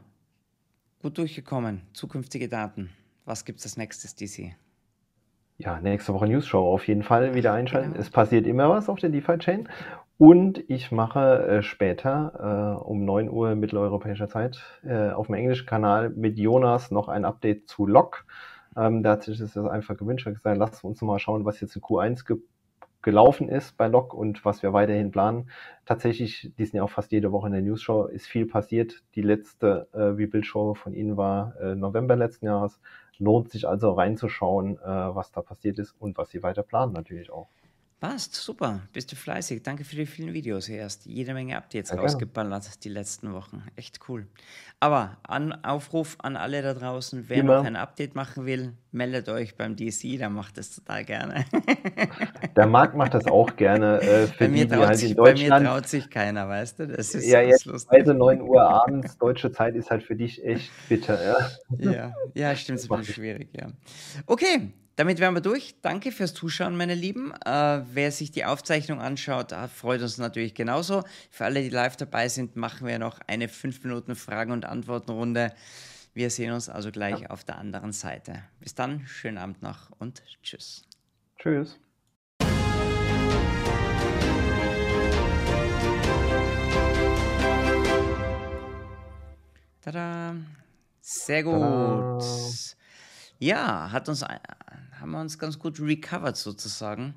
Gut 1.05 1.19
durchgekommen. 1.19 1.83
Zukünftige 1.93 2.49
Daten. 2.49 2.89
Was 3.25 3.45
gibt 3.45 3.59
es 3.59 3.65
als 3.65 3.77
nächstes, 3.77 4.15
DC? 4.15 4.55
Ja, 5.59 5.79
nächste 5.79 6.15
Woche 6.15 6.25
News 6.25 6.47
Show 6.47 6.73
auf 6.73 6.87
jeden 6.87 7.03
Fall 7.03 7.35
wieder 7.35 7.53
einschalten. 7.53 7.91
Genau. 7.91 8.01
Es 8.01 8.09
passiert 8.09 8.47
immer 8.47 8.71
was 8.71 8.89
auf 8.89 8.97
der 8.97 9.11
DeFi-Chain. 9.11 9.69
Und 10.17 10.67
ich 10.67 10.91
mache 10.91 11.45
äh, 11.47 11.61
später 11.61 12.79
äh, 12.81 12.83
um 12.83 13.05
9 13.05 13.29
Uhr 13.29 13.53
mitteleuropäischer 13.53 14.27
Zeit 14.27 14.63
äh, 14.83 15.11
auf 15.11 15.27
dem 15.27 15.35
englischen 15.35 15.67
Kanal 15.67 16.09
mit 16.09 16.39
Jonas 16.39 16.89
noch 16.89 17.07
ein 17.07 17.23
Update 17.23 17.69
zu 17.69 17.85
Log. 17.85 18.25
Ähm, 18.75 19.03
da 19.03 19.11
hat 19.11 19.21
sich 19.21 19.37
das 19.37 19.55
einfach 19.55 19.97
gewünscht. 19.97 20.25
Er 20.25 20.31
hat 20.31 20.37
gesagt, 20.37 20.57
lasst 20.57 20.83
uns 20.83 21.03
mal 21.03 21.19
schauen, 21.19 21.45
was 21.45 21.61
jetzt 21.61 21.75
in 21.75 21.83
Q1 21.83 22.25
gibt 22.25 22.49
gelaufen 23.05 23.49
ist 23.49 23.77
bei 23.77 23.87
Lok 23.87 24.13
und 24.15 24.43
was 24.43 24.63
wir 24.63 24.73
weiterhin 24.73 25.11
planen. 25.11 25.49
Tatsächlich, 25.85 26.51
die 26.57 26.65
sind 26.65 26.77
ja 26.77 26.83
auch 26.83 26.89
fast 26.89 27.11
jede 27.11 27.31
Woche 27.31 27.45
in 27.47 27.53
der 27.53 27.61
News 27.61 27.83
Show, 27.83 28.05
ist 28.05 28.25
viel 28.25 28.47
passiert. 28.47 29.03
Die 29.13 29.21
letzte 29.21 29.87
äh, 29.93 30.01
Rebuild-Show 30.01 30.73
von 30.73 30.93
Ihnen 30.93 31.15
war 31.15 31.55
äh, 31.61 31.75
November 31.75 32.15
letzten 32.15 32.47
Jahres. 32.47 32.79
Lohnt 33.19 33.51
sich 33.51 33.67
also 33.67 33.91
reinzuschauen, 33.91 34.79
äh, 34.79 35.15
was 35.15 35.31
da 35.31 35.41
passiert 35.41 35.77
ist 35.77 35.95
und 35.99 36.17
was 36.17 36.31
Sie 36.31 36.41
weiter 36.41 36.63
planen 36.63 36.93
natürlich 36.93 37.31
auch. 37.31 37.47
Passt, 38.01 38.35
super. 38.35 38.81
Bist 38.91 39.11
du 39.13 39.15
fleißig. 39.15 39.63
Danke 39.63 39.85
für 39.85 39.95
die 39.95 40.05
vielen 40.05 40.33
Videos. 40.33 40.67
Erst 40.67 41.05
jede 41.05 41.33
Menge 41.33 41.55
Updates 41.55 41.91
ja, 41.91 41.97
rausgeballert 41.97 42.83
die 42.83 42.89
letzten 42.89 43.31
Wochen. 43.31 43.63
Echt 43.77 43.99
cool. 44.09 44.27
Aber 44.81 45.17
an 45.23 45.53
Aufruf 45.63 46.17
an 46.21 46.35
alle 46.35 46.61
da 46.61 46.73
draußen, 46.73 47.29
wer 47.29 47.37
Immer. 47.37 47.57
noch 47.57 47.65
ein 47.65 47.77
Update 47.77 48.13
machen 48.13 48.45
will, 48.45 48.73
meldet 48.91 49.29
euch 49.29 49.55
beim 49.55 49.77
DC, 49.77 50.17
der 50.17 50.29
macht 50.29 50.57
das 50.57 50.75
total 50.75 51.05
gerne. 51.05 51.45
Der 52.55 52.67
Marc 52.67 52.95
macht 52.95 53.13
das 53.13 53.25
auch 53.27 53.55
gerne. 53.55 54.01
Äh, 54.01 54.27
bei, 54.39 54.47
mir 54.47 54.65
die, 54.65 54.75
halt 54.75 54.97
sich, 54.97 55.15
bei, 55.15 55.33
mir 55.33 55.49
traut 55.49 55.87
sich 55.87 56.09
keiner, 56.09 56.47
weißt 56.47 56.79
du? 56.79 56.87
Das 56.87 57.15
ist 57.15 57.25
ja, 57.25 57.41
jetzt 57.41 57.65
lustig. 57.65 58.05
9 58.05 58.41
Uhr 58.41 58.61
abends, 58.61 59.17
deutsche 59.17 59.51
Zeit 59.51 59.75
ist 59.75 59.89
halt 59.89 60.03
für 60.03 60.15
dich 60.15 60.45
echt 60.45 60.71
bitter. 60.87 61.19
Ja, 61.77 61.91
ja, 61.91 62.13
ja 62.33 62.55
stimmt, 62.55 62.79
ist 62.79 62.91
ein 62.91 62.99
bisschen 62.99 63.15
schwierig, 63.15 63.49
ja. 63.53 63.67
Okay, 64.25 64.71
damit 64.95 65.19
wären 65.19 65.33
wir 65.33 65.41
durch. 65.41 65.75
Danke 65.81 66.11
fürs 66.11 66.33
Zuschauen, 66.33 66.77
meine 66.77 66.95
Lieben. 66.95 67.33
Äh, 67.45 67.83
wer 67.93 68.11
sich 68.11 68.31
die 68.31 68.45
Aufzeichnung 68.45 69.01
anschaut, 69.01 69.53
freut 69.73 70.01
uns 70.01 70.17
natürlich 70.17 70.53
genauso. 70.53 71.03
Für 71.29 71.45
alle, 71.45 71.61
die 71.61 71.69
live 71.69 71.97
dabei 71.97 72.29
sind, 72.29 72.55
machen 72.55 72.87
wir 72.87 72.97
noch 72.97 73.19
eine 73.27 73.49
5 73.49 73.83
Minuten 73.83 74.15
Fragen- 74.15 74.51
und 74.51 74.65
Antwortenrunde. 74.65 75.53
Wir 76.13 76.29
sehen 76.29 76.53
uns 76.53 76.69
also 76.69 76.91
gleich 76.91 77.19
ja. 77.19 77.29
auf 77.29 77.43
der 77.43 77.57
anderen 77.57 77.91
Seite. 77.91 78.43
Bis 78.61 78.73
dann, 78.73 79.05
schönen 79.05 79.37
Abend 79.37 79.61
noch 79.61 79.91
und 79.99 80.23
tschüss. 80.41 80.83
Tschüss. 81.37 81.77
Tada. 89.81 90.35
Sehr 91.01 91.43
gut. 91.43 91.53
Tada. 91.53 92.19
Ja, 93.39 93.91
hat 93.91 94.07
uns 94.07 94.23
haben 95.05 95.11
wir 95.11 95.21
uns 95.21 95.37
ganz 95.37 95.59
gut 95.59 95.79
recovered 95.79 96.35
sozusagen. 96.35 97.13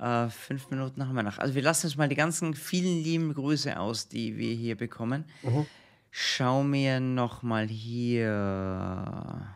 Äh, 0.00 0.28
fünf 0.28 0.70
Minuten 0.70 1.06
haben 1.06 1.14
wir 1.14 1.22
noch. 1.22 1.38
Also 1.38 1.54
wir 1.54 1.62
lassen 1.62 1.86
uns 1.86 1.96
mal 1.96 2.08
die 2.08 2.16
ganzen 2.16 2.54
vielen 2.54 3.04
lieben 3.04 3.32
Grüße 3.32 3.78
aus, 3.78 4.08
die 4.08 4.36
wir 4.38 4.52
hier 4.52 4.76
bekommen. 4.76 5.24
Mhm. 5.42 5.66
Schau 6.10 6.64
mir 6.64 6.98
noch 6.98 7.44
mal 7.44 7.68
hier. 7.68 9.46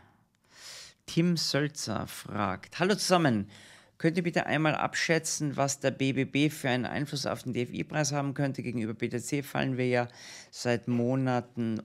Tim 1.07 1.37
Sölzer 1.37 2.07
fragt: 2.07 2.79
Hallo 2.79 2.95
zusammen. 2.95 3.51
Könnt 3.99 4.17
ihr 4.17 4.23
bitte 4.23 4.47
einmal 4.47 4.77
abschätzen, 4.77 5.57
was 5.57 5.81
der 5.81 5.91
BBB 5.91 6.53
für 6.53 6.69
einen 6.69 6.87
Einfluss 6.87 7.27
auf 7.27 7.43
den 7.43 7.53
DFI-Preis 7.53 8.13
haben 8.13 8.35
könnte? 8.35 8.63
Gegenüber 8.63 8.95
BTC 8.95 9.45
fallen 9.45 9.77
wir 9.77 9.89
ja 9.89 10.07
seit 10.53 10.87
Monaten 10.87 11.83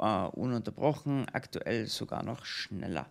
uh, 0.00 0.26
ununterbrochen, 0.32 1.28
aktuell 1.32 1.86
sogar 1.86 2.24
noch 2.24 2.44
schneller. 2.44 3.06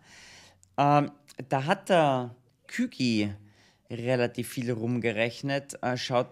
Ähm, 0.80 1.12
da 1.48 1.66
hat 1.66 1.90
der 1.90 2.36
Küki 2.68 3.34
relativ 3.90 4.50
viel 4.50 4.72
rumgerechnet. 4.72 5.82
Äh, 5.82 5.98
schaut 5.98 6.28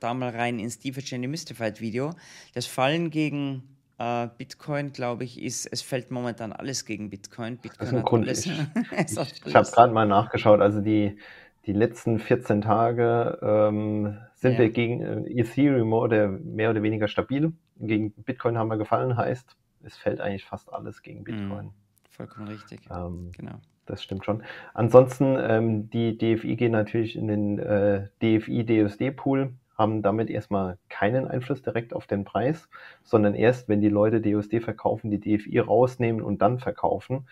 da 0.00 0.14
mal 0.14 0.30
rein 0.30 0.58
ins 0.58 0.78
DeFi 0.78 1.18
Mystified 1.26 1.80
Video. 1.80 2.14
Das 2.54 2.66
Fallen 2.66 3.10
gegen 3.10 3.62
äh, 3.98 4.28
Bitcoin, 4.38 4.92
glaube 4.92 5.24
ich, 5.24 5.42
ist, 5.42 5.66
es 5.66 5.82
fällt 5.82 6.10
momentan 6.10 6.52
alles 6.52 6.84
gegen 6.84 7.10
Bitcoin. 7.10 7.58
Bitcoin 7.58 7.78
das 7.78 7.88
ist 7.88 7.94
ein 7.94 8.04
Grund. 8.04 8.28
Ich, 8.28 8.46
ich, 9.26 9.46
ich 9.46 9.54
habe 9.54 9.70
gerade 9.70 9.92
mal 9.92 10.06
nachgeschaut. 10.06 10.60
Also 10.60 10.80
die, 10.80 11.18
die 11.66 11.72
letzten 11.72 12.18
14 12.18 12.62
Tage 12.62 13.38
ähm, 13.42 14.18
sind 14.34 14.52
ja. 14.52 14.58
wir 14.58 14.70
gegen 14.70 15.00
äh, 15.00 15.40
Ethereum 15.40 15.92
oder 15.92 16.28
mehr 16.28 16.70
oder 16.70 16.82
weniger 16.82 17.08
stabil. 17.08 17.52
Gegen 17.76 18.12
Bitcoin 18.12 18.56
haben 18.56 18.68
wir 18.68 18.76
gefallen, 18.76 19.16
heißt, 19.16 19.56
es 19.82 19.96
fällt 19.96 20.20
eigentlich 20.20 20.44
fast 20.44 20.72
alles 20.72 21.02
gegen 21.02 21.20
mhm. 21.20 21.24
Bitcoin. 21.24 21.70
Vollkommen 22.10 22.48
richtig. 22.48 22.80
Ähm, 22.90 23.32
genau 23.36 23.60
das 23.86 24.02
stimmt 24.02 24.24
schon. 24.24 24.42
Ansonsten, 24.72 25.36
ähm, 25.38 25.90
die 25.90 26.16
DFI 26.16 26.56
gehen 26.56 26.72
natürlich 26.72 27.16
in 27.16 27.28
den 27.28 27.58
äh, 27.58 28.08
DFI-DUSD-Pool, 28.22 29.52
haben 29.76 30.02
damit 30.02 30.30
erstmal 30.30 30.78
keinen 30.88 31.26
Einfluss 31.26 31.62
direkt 31.62 31.94
auf 31.94 32.06
den 32.06 32.24
Preis, 32.24 32.68
sondern 33.02 33.34
erst, 33.34 33.68
wenn 33.68 33.80
die 33.80 33.88
Leute 33.88 34.20
DUSD 34.20 34.60
verkaufen, 34.60 35.10
die 35.10 35.20
DFI 35.20 35.58
rausnehmen 35.58 36.22
und 36.22 36.42
dann 36.42 36.58
verkaufen. 36.58 37.26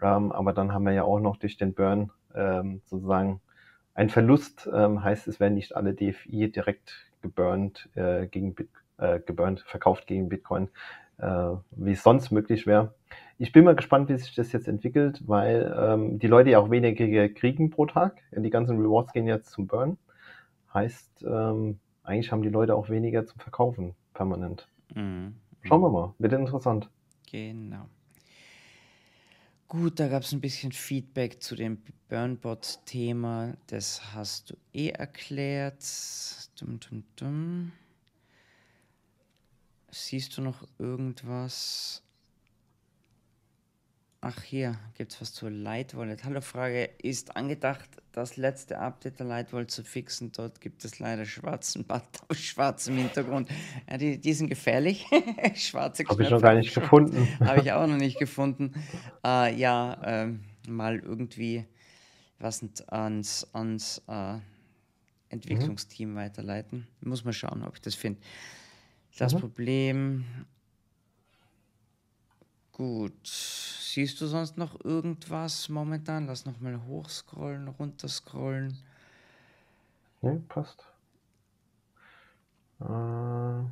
Ähm, 0.00 0.32
aber 0.32 0.52
dann 0.52 0.72
haben 0.72 0.84
wir 0.84 0.92
ja 0.92 1.04
auch 1.04 1.20
noch 1.20 1.36
durch 1.36 1.56
den 1.56 1.74
Burn 1.74 2.10
ähm, 2.34 2.80
sozusagen 2.86 3.40
ein 3.94 4.08
Verlust, 4.08 4.68
ähm, 4.72 5.04
heißt 5.04 5.28
es 5.28 5.38
werden 5.38 5.54
nicht 5.54 5.76
alle 5.76 5.92
DFI 5.92 6.50
direkt 6.50 7.06
geburnt, 7.20 7.90
äh, 7.94 8.26
gegen 8.26 8.56
äh, 8.96 9.20
geburnt, 9.20 9.60
verkauft 9.60 10.06
gegen 10.06 10.28
Bitcoin, 10.28 10.68
wie 11.22 11.92
es 11.92 12.02
sonst 12.02 12.30
möglich 12.30 12.66
wäre. 12.66 12.94
Ich 13.38 13.52
bin 13.52 13.64
mal 13.64 13.74
gespannt, 13.74 14.08
wie 14.08 14.16
sich 14.16 14.34
das 14.34 14.52
jetzt 14.52 14.68
entwickelt, 14.68 15.22
weil 15.26 15.74
ähm, 15.78 16.18
die 16.18 16.26
Leute 16.26 16.50
ja 16.50 16.58
auch 16.58 16.70
weniger 16.70 17.28
kriegen 17.28 17.70
pro 17.70 17.86
Tag. 17.86 18.20
Die 18.32 18.50
ganzen 18.50 18.78
Rewards 18.78 19.12
gehen 19.12 19.26
jetzt 19.26 19.50
zum 19.50 19.66
Burn. 19.66 19.98
Heißt, 20.74 21.24
ähm, 21.26 21.78
eigentlich 22.02 22.32
haben 22.32 22.42
die 22.42 22.48
Leute 22.48 22.74
auch 22.74 22.88
weniger 22.88 23.26
zum 23.26 23.38
Verkaufen 23.40 23.94
permanent. 24.14 24.68
Mhm. 24.94 25.36
Schauen 25.62 25.80
wir 25.80 25.90
mal, 25.90 26.14
wird 26.18 26.32
interessant. 26.32 26.90
Genau. 27.30 27.86
Gut, 29.68 29.98
da 30.00 30.08
gab 30.08 30.22
es 30.22 30.32
ein 30.32 30.40
bisschen 30.40 30.72
Feedback 30.72 31.42
zu 31.42 31.56
dem 31.56 31.78
Burnbot-Thema. 32.08 33.54
Das 33.68 34.14
hast 34.14 34.50
du 34.50 34.56
eh 34.74 34.90
erklärt. 34.90 35.82
Dum, 36.60 36.78
dum, 36.78 37.04
dum. 37.16 37.72
Siehst 39.94 40.38
du 40.38 40.40
noch 40.40 40.66
irgendwas? 40.78 42.02
Ach, 44.22 44.42
hier 44.42 44.78
gibt 44.94 45.12
es 45.12 45.20
was 45.20 45.34
zur 45.34 45.50
Light 45.50 45.94
Wallet. 45.94 46.24
Hallo, 46.24 46.40
Frage. 46.40 46.88
Ist 47.02 47.36
angedacht, 47.36 47.90
das 48.12 48.38
letzte 48.38 48.78
Update 48.78 49.18
der 49.18 49.26
Light 49.26 49.52
Wallet 49.52 49.70
zu 49.70 49.84
fixen? 49.84 50.32
Dort 50.32 50.62
gibt 50.62 50.82
es 50.86 50.98
leider 50.98 51.26
schwarzen 51.26 51.84
Button 51.86 52.24
auf 52.26 52.38
schwarzem 52.38 52.96
Hintergrund. 52.96 53.50
Ja, 53.90 53.98
die, 53.98 54.18
die 54.18 54.32
sind 54.32 54.48
gefährlich. 54.48 55.04
Schwarze 55.56 56.04
Habe 56.08 56.22
ich 56.22 56.30
noch 56.30 56.40
gar 56.40 56.54
nicht 56.54 56.74
gefunden. 56.74 57.28
Habe 57.40 57.60
ich 57.60 57.72
auch 57.72 57.86
noch 57.86 57.98
nicht 57.98 58.18
gefunden. 58.18 58.72
Äh, 59.22 59.54
ja, 59.56 60.24
äh, 60.24 60.32
mal 60.68 61.00
irgendwie 61.00 61.66
was 62.38 62.64
ans, 62.86 63.46
ans 63.52 64.00
äh, 64.08 64.38
Entwicklungsteam 65.28 66.12
mhm. 66.12 66.16
weiterleiten. 66.16 66.86
Muss 67.02 67.26
mal 67.26 67.34
schauen, 67.34 67.62
ob 67.62 67.74
ich 67.74 67.82
das 67.82 67.94
finde. 67.94 68.20
Das 69.18 69.34
mhm. 69.34 69.40
Problem. 69.40 70.24
Gut. 72.72 73.26
Siehst 73.26 74.20
du 74.20 74.26
sonst 74.26 74.56
noch 74.56 74.82
irgendwas 74.84 75.68
momentan? 75.68 76.26
Lass 76.26 76.46
noch 76.46 76.60
mal 76.60 76.80
hochscrollen, 76.86 77.68
runterscrollen. 77.68 78.78
Ne, 80.22 80.42
passt. 80.48 80.86
Äh, 82.80 83.64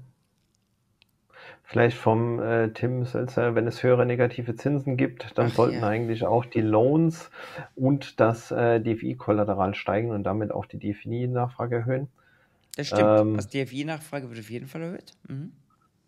vielleicht 1.63 1.97
vom 1.97 2.41
äh, 2.41 2.73
Tim 2.73 3.07
Selzer, 3.07 3.55
wenn 3.55 3.67
es 3.67 3.83
höhere 3.83 4.05
negative 4.05 4.57
Zinsen 4.57 4.97
gibt, 4.97 5.39
dann 5.39 5.47
Ach, 5.47 5.55
sollten 5.55 5.81
ja. 5.81 5.89
eigentlich 5.89 6.27
auch 6.27 6.45
die 6.45 6.61
Loans 6.61 7.31
und 7.75 8.21
das 8.21 8.51
äh, 8.51 8.81
DFI-Kollateral 8.81 9.75
steigen 9.75 10.11
und 10.11 10.25
damit 10.25 10.53
auch 10.53 10.67
die 10.67 10.79
DFI-Nachfrage 10.79 11.77
erhöhen. 11.77 12.09
Das 12.77 12.89
stimmt. 12.89 13.01
Ähm, 13.03 13.37
also 13.37 13.49
DFI-Nachfrage 13.49 14.29
wird 14.31 14.41
auf 14.41 14.51
jeden 14.51 14.67
Fall 14.67 14.83
erhöht. 14.83 15.13
Mhm. 15.29 15.53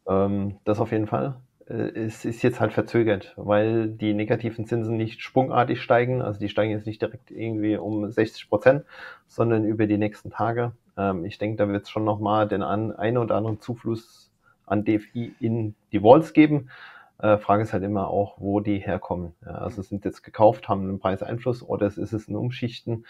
Ähm, 0.08 0.56
das 0.64 0.80
auf 0.80 0.92
jeden 0.92 1.06
Fall. 1.06 1.36
Äh, 1.66 1.90
es 1.94 2.24
ist 2.24 2.42
jetzt 2.42 2.60
halt 2.60 2.72
verzögert, 2.72 3.34
weil 3.36 3.88
die 3.88 4.14
negativen 4.14 4.66
Zinsen 4.66 4.96
nicht 4.96 5.20
sprungartig 5.22 5.80
steigen. 5.80 6.22
Also 6.22 6.38
die 6.38 6.48
steigen 6.48 6.72
jetzt 6.72 6.86
nicht 6.86 7.02
direkt 7.02 7.30
irgendwie 7.30 7.76
um 7.76 8.10
60 8.10 8.48
Prozent, 8.48 8.84
sondern 9.26 9.64
über 9.64 9.86
die 9.86 9.98
nächsten 9.98 10.30
Tage. 10.30 10.72
Ähm, 10.96 11.24
ich 11.24 11.38
denke, 11.38 11.56
da 11.56 11.68
wird 11.68 11.84
es 11.84 11.90
schon 11.90 12.04
nochmal 12.04 12.48
den 12.48 12.62
an, 12.62 12.92
einen 12.92 13.18
oder 13.18 13.36
anderen 13.36 13.60
Zufluss 13.60 14.30
an 14.66 14.84
DFI 14.84 15.34
in 15.40 15.74
die 15.92 16.02
Walls 16.02 16.32
geben. 16.32 16.70
Äh, 17.18 17.38
Frage 17.38 17.62
ist 17.62 17.72
halt 17.72 17.84
immer 17.84 18.08
auch, 18.08 18.40
wo 18.40 18.60
die 18.60 18.78
herkommen. 18.78 19.34
Ja, 19.44 19.52
also 19.52 19.82
sind 19.82 20.04
jetzt 20.04 20.22
gekauft, 20.22 20.68
haben 20.68 20.82
einen 20.82 20.98
Preiseinfluss 20.98 21.62
oder 21.62 21.86
ist 21.86 21.98
es 21.98 22.28
ein 22.28 22.36
Umschichten? 22.36 23.06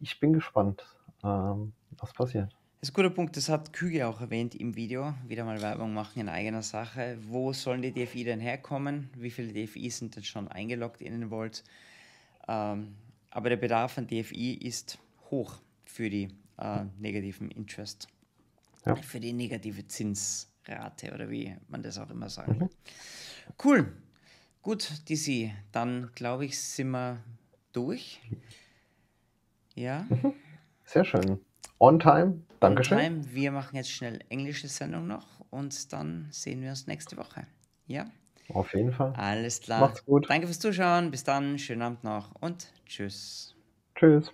Ich 0.00 0.20
bin 0.20 0.32
gespannt, 0.32 0.84
ähm, 1.24 1.72
was 1.98 2.12
passiert. 2.12 2.54
Das 2.80 2.90
ist 2.90 2.92
ein 2.92 3.02
guter 3.02 3.10
Punkt, 3.10 3.36
das 3.36 3.48
hat 3.48 3.72
Küge 3.72 4.06
auch 4.06 4.20
erwähnt 4.20 4.54
im 4.54 4.76
Video. 4.76 5.12
Wieder 5.26 5.44
mal 5.44 5.60
Werbung 5.60 5.92
machen 5.92 6.20
in 6.20 6.28
eigener 6.28 6.62
Sache. 6.62 7.18
Wo 7.26 7.52
sollen 7.52 7.82
die 7.82 7.90
DFI 7.90 8.22
denn 8.22 8.38
herkommen? 8.38 9.10
Wie 9.16 9.32
viele 9.32 9.52
DFI 9.52 9.90
sind 9.90 10.14
denn 10.14 10.22
schon 10.22 10.46
eingeloggt 10.46 11.00
in 11.00 11.18
den 11.18 11.30
Vault? 11.30 11.64
Ähm, 12.46 12.94
aber 13.30 13.48
der 13.48 13.56
Bedarf 13.56 13.98
an 13.98 14.06
DFI 14.06 14.54
ist 14.54 14.96
hoch 15.28 15.58
für 15.86 16.08
die 16.08 16.28
äh, 16.58 16.84
negativen 17.00 17.50
Interest. 17.50 18.06
Ja. 18.86 18.94
Für 18.94 19.18
die 19.18 19.32
negative 19.32 19.88
Zinsrate 19.88 21.12
oder 21.12 21.28
wie 21.28 21.56
man 21.66 21.82
das 21.82 21.98
auch 21.98 22.10
immer 22.10 22.28
sagen 22.28 22.60
will. 22.60 22.68
Mhm. 22.68 23.54
Cool. 23.64 23.92
Gut, 24.62 25.02
DC. 25.08 25.50
Dann 25.72 26.12
glaube 26.14 26.44
ich, 26.44 26.60
sind 26.60 26.90
wir 26.90 27.24
durch. 27.72 28.20
Ja. 29.74 30.06
Mhm. 30.08 30.32
Sehr 30.84 31.04
schön. 31.04 31.40
On 31.80 31.98
time. 31.98 32.44
Dankeschön. 32.60 32.98
Time. 32.98 33.24
Wir 33.32 33.52
machen 33.52 33.76
jetzt 33.76 33.90
schnell 33.90 34.20
englische 34.28 34.68
Sendung 34.68 35.06
noch 35.06 35.26
und 35.50 35.92
dann 35.92 36.28
sehen 36.30 36.62
wir 36.62 36.70
uns 36.70 36.86
nächste 36.86 37.16
Woche. 37.16 37.46
Ja? 37.86 38.06
Auf 38.52 38.74
jeden 38.74 38.92
Fall. 38.92 39.12
Alles 39.16 39.60
klar. 39.60 39.80
Macht's 39.80 40.04
gut. 40.04 40.28
Danke 40.28 40.46
fürs 40.46 40.58
Zuschauen. 40.58 41.10
Bis 41.10 41.24
dann. 41.24 41.58
Schönen 41.58 41.82
Abend 41.82 42.04
noch 42.04 42.34
und 42.40 42.72
tschüss. 42.86 43.54
Tschüss. 43.94 44.32